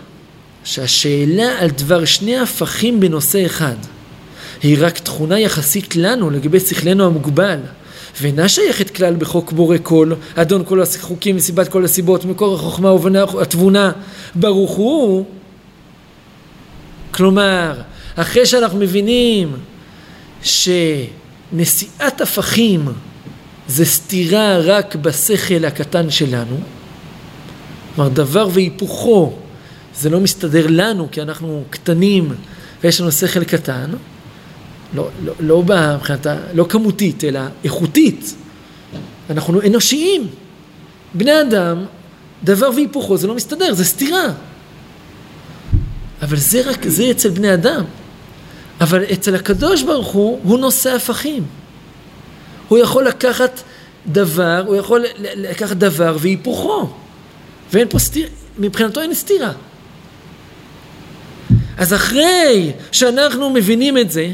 שהשאלה 0.65 1.59
על 1.59 1.71
דבר 1.71 2.05
שני 2.05 2.39
הפכים 2.39 3.01
בנושא 3.01 3.47
אחד, 3.47 3.77
היא 4.63 4.77
רק 4.81 4.99
תכונה 4.99 5.39
יחסית 5.39 5.97
לנו 5.97 6.31
לגבי 6.31 6.61
שכלנו 6.61 7.07
המוגבל, 7.07 7.59
ואינה 8.21 8.49
שייכת 8.49 8.91
כלל 8.91 9.17
בחוק 9.17 9.53
בורא 9.53 9.77
כל, 9.83 10.13
אדון 10.35 10.65
כל 10.65 10.83
החוקים 10.83 11.37
וסיבת 11.37 11.69
כל 11.69 11.85
הסיבות, 11.85 12.25
מקור 12.25 12.55
החוכמה 12.55 12.93
והתבונה, 12.93 13.93
ברוך 14.35 14.71
הוא. 14.71 15.25
כלומר, 17.11 17.81
אחרי 18.17 18.47
שאנחנו 18.47 18.79
מבינים 18.79 19.57
שנשיאת 20.43 22.21
הפכים 22.21 22.89
זה 23.69 23.85
סתירה 23.85 24.59
רק 24.59 24.95
בשכל 24.97 25.65
הקטן 25.65 26.11
שלנו, 26.11 26.61
כלומר 27.95 28.11
דבר 28.11 28.49
והיפוכו 28.53 29.33
זה 29.97 30.11
לא 30.11 30.21
מסתדר 30.21 30.67
לנו 30.69 31.09
כי 31.13 31.23
אנחנו 31.23 31.65
קטנים 31.71 32.33
ויש 32.85 33.01
לנו 33.01 33.13
שכל 33.13 33.45
קטן, 33.45 33.91
לא, 34.95 35.09
לא, 35.25 35.33
לא 35.41 35.63
מבחינת, 35.63 36.27
לא 36.55 36.67
כמותית, 36.69 37.25
אלא 37.25 37.41
איכותית. 37.65 38.35
אנחנו 39.31 39.61
אנושיים. 39.63 40.29
בני 41.15 41.41
אדם, 41.41 41.85
דבר 42.45 42.71
והיפוכו, 42.75 43.17
זה 43.17 43.27
לא 43.27 43.35
מסתדר, 43.35 43.75
זה 43.75 43.85
סתירה. 43.85 44.27
אבל 46.23 46.37
זה 46.37 46.71
רק, 46.71 46.89
זה 46.89 47.11
אצל 47.11 47.29
בני 47.31 47.55
אדם. 47.55 47.85
אבל 48.81 49.05
אצל 49.13 49.35
הקדוש 49.35 49.83
ברוך 49.83 50.09
הוא, 50.09 50.41
הוא 50.43 50.59
נושא 50.59 50.91
הפכים. 50.91 51.45
הוא 52.69 52.79
יכול 52.79 53.07
לקחת 53.07 53.61
דבר, 54.07 54.65
הוא 54.67 54.77
יכול 54.77 55.05
לקחת 55.19 55.77
דבר 55.77 56.17
והיפוכו. 56.21 56.91
ואין 57.73 57.89
פה 57.89 57.99
סתירה, 57.99 58.29
מבחינתו 58.59 59.01
אין 59.01 59.15
סתירה. 59.15 59.53
אז 61.79 61.95
אחרי 61.95 62.73
שאנחנו 62.93 63.51
מבינים 63.51 63.99
את 63.99 64.11
זה, 64.11 64.31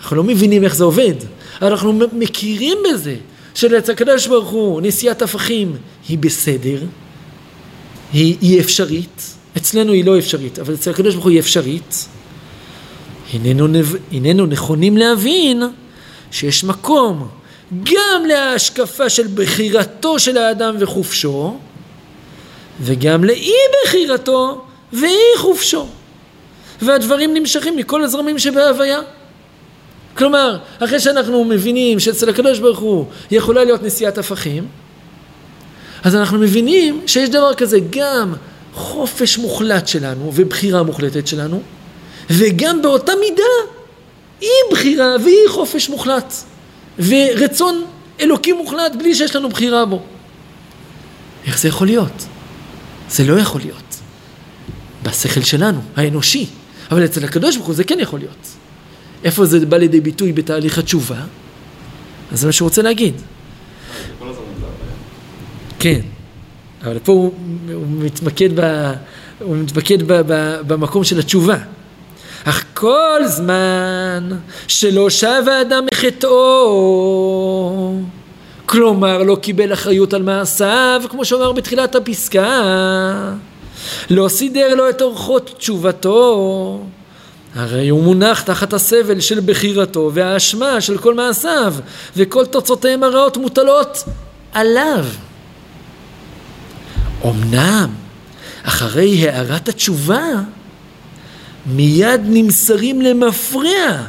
אנחנו 0.00 0.16
לא 0.16 0.24
מבינים 0.24 0.64
איך 0.64 0.74
זה 0.74 0.84
עובד, 0.84 1.14
אנחנו 1.62 1.92
מכירים 2.12 2.78
בזה 2.90 3.16
שלאצל 3.54 3.92
הקדוש 3.92 4.26
ברוך 4.26 4.48
הוא 4.48 4.80
נשיאת 4.80 5.22
הפכים 5.22 5.76
היא 6.08 6.18
בסדר, 6.18 6.82
היא, 8.12 8.36
היא 8.40 8.60
אפשרית, 8.60 9.34
אצלנו 9.56 9.92
היא 9.92 10.04
לא 10.04 10.18
אפשרית, 10.18 10.58
אבל 10.58 10.74
אצל 10.74 10.90
הקדוש 10.90 11.14
ברוך 11.14 11.24
הוא 11.24 11.32
היא 11.32 11.40
אפשרית. 11.40 12.08
הננו, 13.32 13.68
הננו 14.12 14.46
נכונים 14.46 14.96
להבין 14.96 15.62
שיש 16.30 16.64
מקום 16.64 17.28
גם 17.82 18.26
להשקפה 18.28 19.08
של 19.08 19.26
בחירתו 19.34 20.18
של 20.18 20.38
האדם 20.38 20.76
וחופשו, 20.78 21.56
וגם 22.80 23.24
לאי 23.24 23.52
בחירתו 23.84 24.64
ואי 24.92 25.38
חופשו. 25.38 25.86
והדברים 26.82 27.34
נמשכים 27.34 27.76
מכל 27.76 28.04
הזרמים 28.04 28.38
שבהוויה. 28.38 29.00
כלומר, 30.16 30.58
אחרי 30.78 31.00
שאנחנו 31.00 31.44
מבינים 31.44 32.00
שאצל 32.00 32.28
הקדוש 32.28 32.58
ברוך 32.58 32.78
הוא 32.78 33.06
יכולה 33.30 33.64
להיות 33.64 33.82
נשיאת 33.82 34.18
הפכים, 34.18 34.66
אז 36.04 36.14
אנחנו 36.14 36.38
מבינים 36.38 37.02
שיש 37.06 37.28
דבר 37.28 37.54
כזה 37.54 37.78
גם 37.90 38.34
חופש 38.74 39.38
מוחלט 39.38 39.88
שלנו 39.88 40.32
ובחירה 40.34 40.82
מוחלטת 40.82 41.26
שלנו, 41.26 41.62
וגם 42.30 42.82
באותה 42.82 43.12
מידה 43.20 43.42
אי 44.42 44.48
בחירה 44.70 45.16
ואי 45.24 45.48
חופש 45.48 45.88
מוחלט, 45.88 46.34
ורצון 46.98 47.84
אלוקי 48.20 48.52
מוחלט 48.52 48.92
בלי 48.98 49.14
שיש 49.14 49.36
לנו 49.36 49.48
בחירה 49.48 49.84
בו. 49.84 50.02
איך 51.46 51.58
זה 51.58 51.68
יכול 51.68 51.86
להיות? 51.86 52.26
זה 53.10 53.24
לא 53.24 53.40
יכול 53.40 53.60
להיות. 53.60 53.96
בשכל 55.02 55.42
שלנו, 55.42 55.80
האנושי. 55.96 56.46
אבל 56.90 57.04
אצל 57.04 57.24
הקדוש 57.24 57.56
ברוך 57.56 57.66
הוא 57.66 57.74
זה 57.74 57.84
כן 57.84 57.98
יכול 58.00 58.18
להיות. 58.18 58.53
איפה 59.24 59.44
זה 59.44 59.66
בא 59.66 59.76
לידי 59.76 60.00
ביטוי 60.00 60.32
בתהליך 60.32 60.78
התשובה? 60.78 61.20
אז 62.32 62.40
זה 62.40 62.46
מה 62.46 62.52
שהוא 62.52 62.66
רוצה 62.66 62.82
להגיד. 62.82 63.14
כן, 65.78 66.00
אבל 66.82 66.98
פה 66.98 67.12
הוא, 67.12 67.32
מתמקד, 67.88 68.60
ב, 68.60 68.92
הוא 69.40 69.56
מתמקד 69.56 70.02
ב, 70.02 70.12
ב, 70.26 70.60
במקום 70.66 71.04
של 71.04 71.18
התשובה. 71.18 71.56
אך 72.44 72.64
כל 72.74 73.20
זמן 73.26 74.28
שלא 74.68 75.10
שב 75.10 75.42
האדם 75.50 75.86
מחטאו, 75.92 76.32
כלומר 78.66 79.22
לא 79.22 79.36
קיבל 79.36 79.72
אחריות 79.72 80.14
על 80.14 80.22
מעשיו, 80.22 81.02
כמו 81.08 81.24
שאומר 81.24 81.52
בתחילת 81.52 81.94
הפסקה, 81.94 82.62
לא 84.10 84.28
סידר 84.28 84.74
לו 84.74 84.90
את 84.90 85.02
אורחות 85.02 85.54
תשובתו, 85.58 86.80
הרי 87.54 87.88
הוא 87.88 88.02
מונח 88.02 88.42
תחת 88.42 88.72
הסבל 88.72 89.20
של 89.20 89.40
בחירתו 89.40 90.10
והאשמה 90.14 90.80
של 90.80 90.98
כל 90.98 91.14
מעשיו, 91.14 91.74
וכל 92.16 92.46
תוצאותיהם 92.46 93.02
הרעות 93.02 93.36
מוטלות 93.36 94.04
עליו. 94.52 95.04
אמנם, 97.24 97.90
אחרי 98.62 99.28
הערת 99.28 99.68
התשובה, 99.68 100.24
מיד 101.66 102.20
נמסרים 102.24 103.02
למפרע 103.02 104.02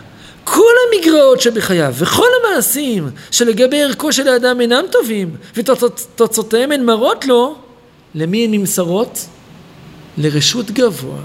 כל 0.44 0.74
המגרעות 0.88 1.42
שבחייו 1.42 1.94
וכל 1.98 2.28
המעשים 2.44 3.10
שלגבי 3.32 3.84
ערכו 3.84 4.14
של 4.14 4.28
האדם 4.28 4.62
אינם 4.62 4.84
טובים 4.92 5.36
ותוצאותיהם 5.56 6.72
הן 6.72 6.86
מרות 6.86 7.26
לו, 7.26 7.56
למי 8.16 8.46
הן 8.46 8.52
נמסרות? 8.52 9.26
לרשות 10.18 10.72
גבוה. 10.72 11.20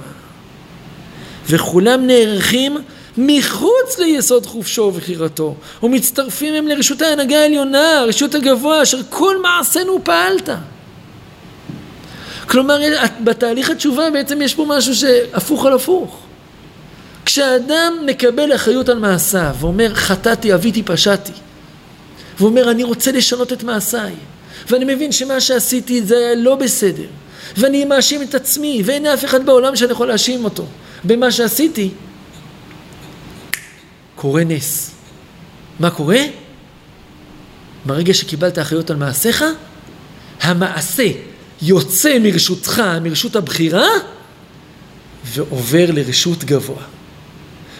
וכולם 1.48 2.06
נערכים 2.06 2.76
מחוץ 3.18 3.98
ליסוד 3.98 4.46
חופשו 4.46 4.82
ובחירתו, 4.82 5.54
ומצטרפים 5.82 6.54
הם 6.54 6.68
לרשות 6.68 7.02
ההנהגה 7.02 7.38
העליונה, 7.38 8.04
רשות 8.08 8.34
הגבוה, 8.34 8.82
אשר 8.82 8.98
כל 9.08 9.42
מעשינו 9.42 10.04
פעלת. 10.04 10.48
כלומר, 12.46 12.80
בתהליך 13.24 13.70
התשובה 13.70 14.10
בעצם 14.10 14.42
יש 14.42 14.54
פה 14.54 14.64
משהו 14.68 14.94
שהפוך 14.94 15.66
על 15.66 15.72
הפוך. 15.72 16.20
כשאדם 17.24 17.92
מקבל 18.06 18.54
אחריות 18.54 18.88
על 18.88 18.98
מעשיו 18.98 19.54
ואומר 19.60 19.94
חטאתי, 19.94 20.54
אביתי, 20.54 20.82
פשעתי 20.82 21.32
ואומר 22.40 22.70
אני 22.70 22.84
רוצה 22.84 23.12
לשנות 23.12 23.52
את 23.52 23.62
מעשיי 23.62 24.12
ואני 24.68 24.94
מבין 24.94 25.12
שמה 25.12 25.40
שעשיתי 25.40 26.02
זה 26.02 26.16
היה 26.16 26.34
לא 26.34 26.54
בסדר 26.54 27.06
ואני 27.56 27.84
מאשים 27.84 28.22
את 28.22 28.34
עצמי 28.34 28.82
ואין 28.84 29.06
אף 29.06 29.24
אחד 29.24 29.46
בעולם 29.46 29.76
שאני 29.76 29.92
יכול 29.92 30.08
להאשים 30.08 30.44
אותו 30.44 30.66
במה 31.04 31.32
שעשיתי 31.32 31.90
קורה 34.16 34.44
נס 34.44 34.90
מה 35.80 35.90
קורה? 35.90 36.20
ברגע 37.86 38.14
שקיבלת 38.14 38.58
אחריות 38.58 38.90
על 38.90 38.96
מעשיך 38.96 39.44
המעשה 40.40 41.06
יוצא 41.62 42.18
מרשותך, 42.18 42.82
מרשות 43.02 43.36
הבחירה 43.36 43.88
ועובר 45.24 45.90
לרשות 45.90 46.44
גבוה 46.44 46.82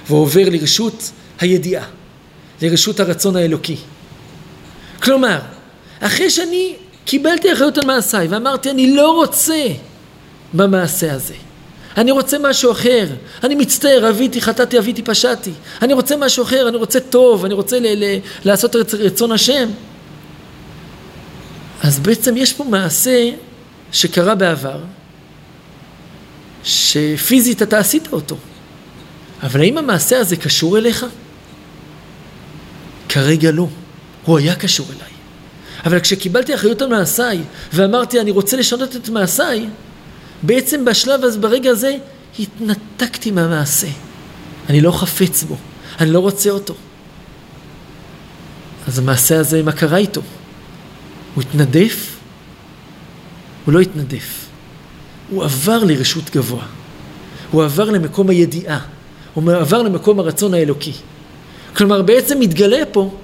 ועובר 0.09 0.49
לרשות 0.49 1.11
הידיעה, 1.41 1.85
לרשות 2.63 3.01
הרצון 3.01 3.37
האלוקי. 3.37 3.77
כלומר, 5.03 5.39
אחרי 6.01 6.31
שאני 6.31 6.77
קיבלתי 7.11 7.53
אחריות 7.53 7.79
על 7.79 7.87
מעשיי 7.87 8.27
ואמרתי 8.29 8.70
אני 8.70 8.94
לא 8.96 9.11
רוצה 9.12 9.66
במעשה 10.55 11.12
הזה, 11.12 11.35
אני 11.96 12.11
רוצה 12.11 12.37
משהו 12.42 12.73
אחר, 12.73 13.07
אני 13.44 13.55
מצטער, 13.55 14.11
אביתי, 14.11 14.40
חטאתי, 14.40 14.79
אביתי, 14.79 15.03
פשעתי, 15.03 15.51
אני 15.83 15.92
רוצה 15.94 16.16
משהו 16.16 16.44
אחר, 16.44 16.68
אני 16.68 16.77
רוצה 16.77 17.01
טוב, 17.01 17.44
אני 17.44 17.55
רוצה 17.55 17.79
ל- 17.81 18.05
ל- 18.05 18.18
לעשות 18.44 18.77
רצ- 18.77 18.94
רצון 18.94 19.33
השם. 19.33 19.68
אז 21.83 21.99
בעצם 21.99 22.37
יש 22.37 22.53
פה 22.53 22.64
מעשה 22.64 23.31
שקרה 23.92 24.35
בעבר, 24.35 24.81
שפיזית 26.64 27.62
אתה 27.62 27.79
עשית 27.79 28.12
אותו. 28.12 28.37
אבל 29.42 29.61
האם 29.61 29.79
המעשה 29.79 30.18
הזה 30.18 30.37
קשור 30.37 30.79
אליך? 30.79 31.07
כרגע 33.09 33.51
לא. 33.51 33.66
הוא 34.25 34.38
היה 34.38 34.55
קשור 34.55 34.87
אליי. 34.96 35.10
אבל 35.85 36.01
כשקיבלתי 36.01 36.55
אחריות 36.55 36.83
על 36.83 36.88
מעשיי 36.88 37.40
ואמרתי 37.73 38.21
אני 38.21 38.31
רוצה 38.31 38.57
לשנות 38.57 38.97
את 38.97 39.09
מעשיי, 39.09 39.66
בעצם 40.43 40.85
בשלב 40.85 41.25
הזה, 41.25 41.38
ברגע 41.38 41.71
הזה, 41.71 41.97
התנתקתי 42.38 43.31
מהמעשה. 43.31 43.87
אני 44.69 44.81
לא 44.81 44.90
חפץ 44.93 45.43
בו, 45.43 45.57
אני 46.01 46.11
לא 46.11 46.19
רוצה 46.19 46.51
אותו. 46.51 46.75
אז 48.88 48.99
המעשה 48.99 49.40
הזה, 49.40 49.62
מה 49.62 49.73
קרה 49.73 49.97
איתו? 49.97 50.23
הוא 51.35 51.43
התנדף? 51.43 52.16
הוא 53.64 53.75
לא 53.75 53.81
התנדף. 53.81 54.47
הוא 55.31 55.45
עבר 55.45 55.85
לרשות 55.85 56.31
גבוה. 56.31 56.64
הוא 57.51 57.64
עבר 57.64 57.90
למקום 57.90 58.31
הידיעה. 58.31 58.79
הוא 59.35 59.53
עבר 59.53 59.83
למקום 59.83 60.21
הרצון 60.21 60.55
האלוקי. 60.55 60.93
כלומר, 61.77 62.03
בעצם 62.03 62.40
מתגלה 62.40 62.83
פה 62.93 63.14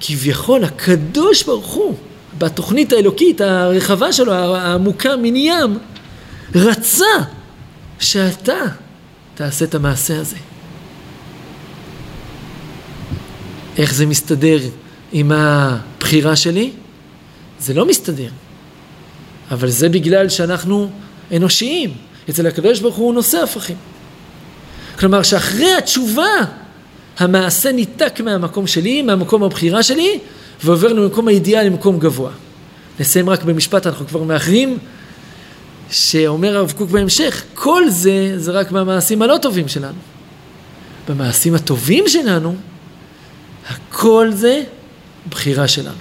שכביכול 0.00 0.64
הקדוש 0.64 1.42
ברוך 1.42 1.66
הוא, 1.66 1.94
בתוכנית 2.38 2.92
האלוקית 2.92 3.40
הרחבה 3.40 4.12
שלו, 4.12 4.32
העמוקה 4.32 5.16
מן 5.16 5.36
ים, 5.36 5.78
רצה 6.54 7.04
שאתה 7.98 8.58
תעשה 9.34 9.64
את 9.64 9.74
המעשה 9.74 10.20
הזה. 10.20 10.36
איך 13.76 13.94
זה 13.94 14.06
מסתדר 14.06 14.58
עם 15.12 15.32
הבחירה 15.32 16.36
שלי? 16.36 16.70
זה 17.60 17.74
לא 17.74 17.86
מסתדר. 17.86 18.28
אבל 19.50 19.70
זה 19.70 19.88
בגלל 19.88 20.28
שאנחנו 20.28 20.90
אנושיים. 21.36 21.94
אצל 22.30 22.46
הקדוש 22.46 22.80
ברוך 22.80 22.96
הוא 22.96 23.14
נושא 23.14 23.38
הפכים. 23.38 23.76
כלומר 24.98 25.22
שאחרי 25.22 25.74
התשובה 25.74 26.30
המעשה 27.18 27.72
ניתק 27.72 28.20
מהמקום 28.24 28.66
שלי, 28.66 29.02
מהמקום 29.02 29.42
הבחירה 29.42 29.82
שלי, 29.82 30.18
ועובר 30.64 30.92
למקום 30.92 31.28
הידיעה 31.28 31.64
למקום 31.64 31.98
גבוה. 31.98 32.30
נסיים 33.00 33.30
רק 33.30 33.42
במשפט, 33.44 33.86
אנחנו 33.86 34.06
כבר 34.06 34.22
מאחרים, 34.22 34.78
שאומר 35.90 36.56
הרב 36.56 36.72
קוק 36.76 36.90
בהמשך, 36.90 37.42
כל 37.54 37.90
זה 37.90 38.32
זה 38.36 38.50
רק 38.50 38.72
מהמעשים 38.72 39.22
הלא 39.22 39.36
טובים 39.42 39.68
שלנו. 39.68 39.98
במעשים 41.08 41.54
הטובים 41.54 42.08
שלנו, 42.08 42.56
הכל 43.68 44.30
זה 44.32 44.62
בחירה 45.28 45.68
שלנו. 45.68 45.96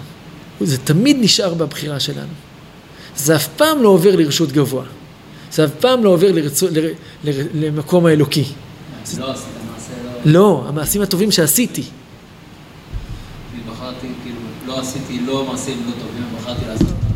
זה 0.61 0.77
תמיד 0.77 1.17
נשאר 1.19 1.53
בבחירה 1.53 1.99
שלנו. 1.99 2.33
זה 3.15 3.35
אף 3.35 3.47
פעם 3.47 3.83
לא 3.83 3.89
עובר 3.89 4.15
לרשות 4.15 4.51
גבוה. 4.51 4.83
זה 5.51 5.65
אף 5.65 5.71
פעם 5.79 6.03
לא 6.03 6.09
עובר 6.09 6.31
לרצו, 6.31 6.67
ל, 6.71 6.79
ל, 7.23 7.31
למקום 7.53 8.05
האלוקי. 8.05 8.43
לא 9.19 9.27
מעשה, 9.27 9.41
לא... 9.43 9.58
לא, 10.25 10.65
המעשים 10.67 11.01
הטובים 11.01 11.31
שעשיתי. 11.31 11.83
אני 13.53 13.61
בחרתי, 13.71 14.07
כאילו, 14.23 14.39
לא 14.65 14.79
עשיתי 14.79 15.19
לא 15.19 15.45
מעשים 15.45 15.83
לא 15.87 15.91
טובים, 15.91 16.23
בחרתי 16.37 16.65
לעשות 16.67 16.87
אותם. 16.87 17.07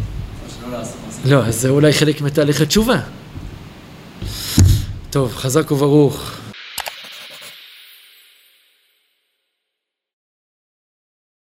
או 0.46 0.50
שלא 0.60 0.78
לעשות 0.78 0.96
מעשים. 1.08 1.32
לא, 1.32 1.46
אז 1.46 1.62
זה 1.62 1.70
אולי 1.70 1.94
חלק 1.94 2.22
מתהליך 2.22 2.62
התשובה. 2.62 3.00
טוב, 5.10 5.34
חזק 5.36 5.72
וברוך. 5.72 6.32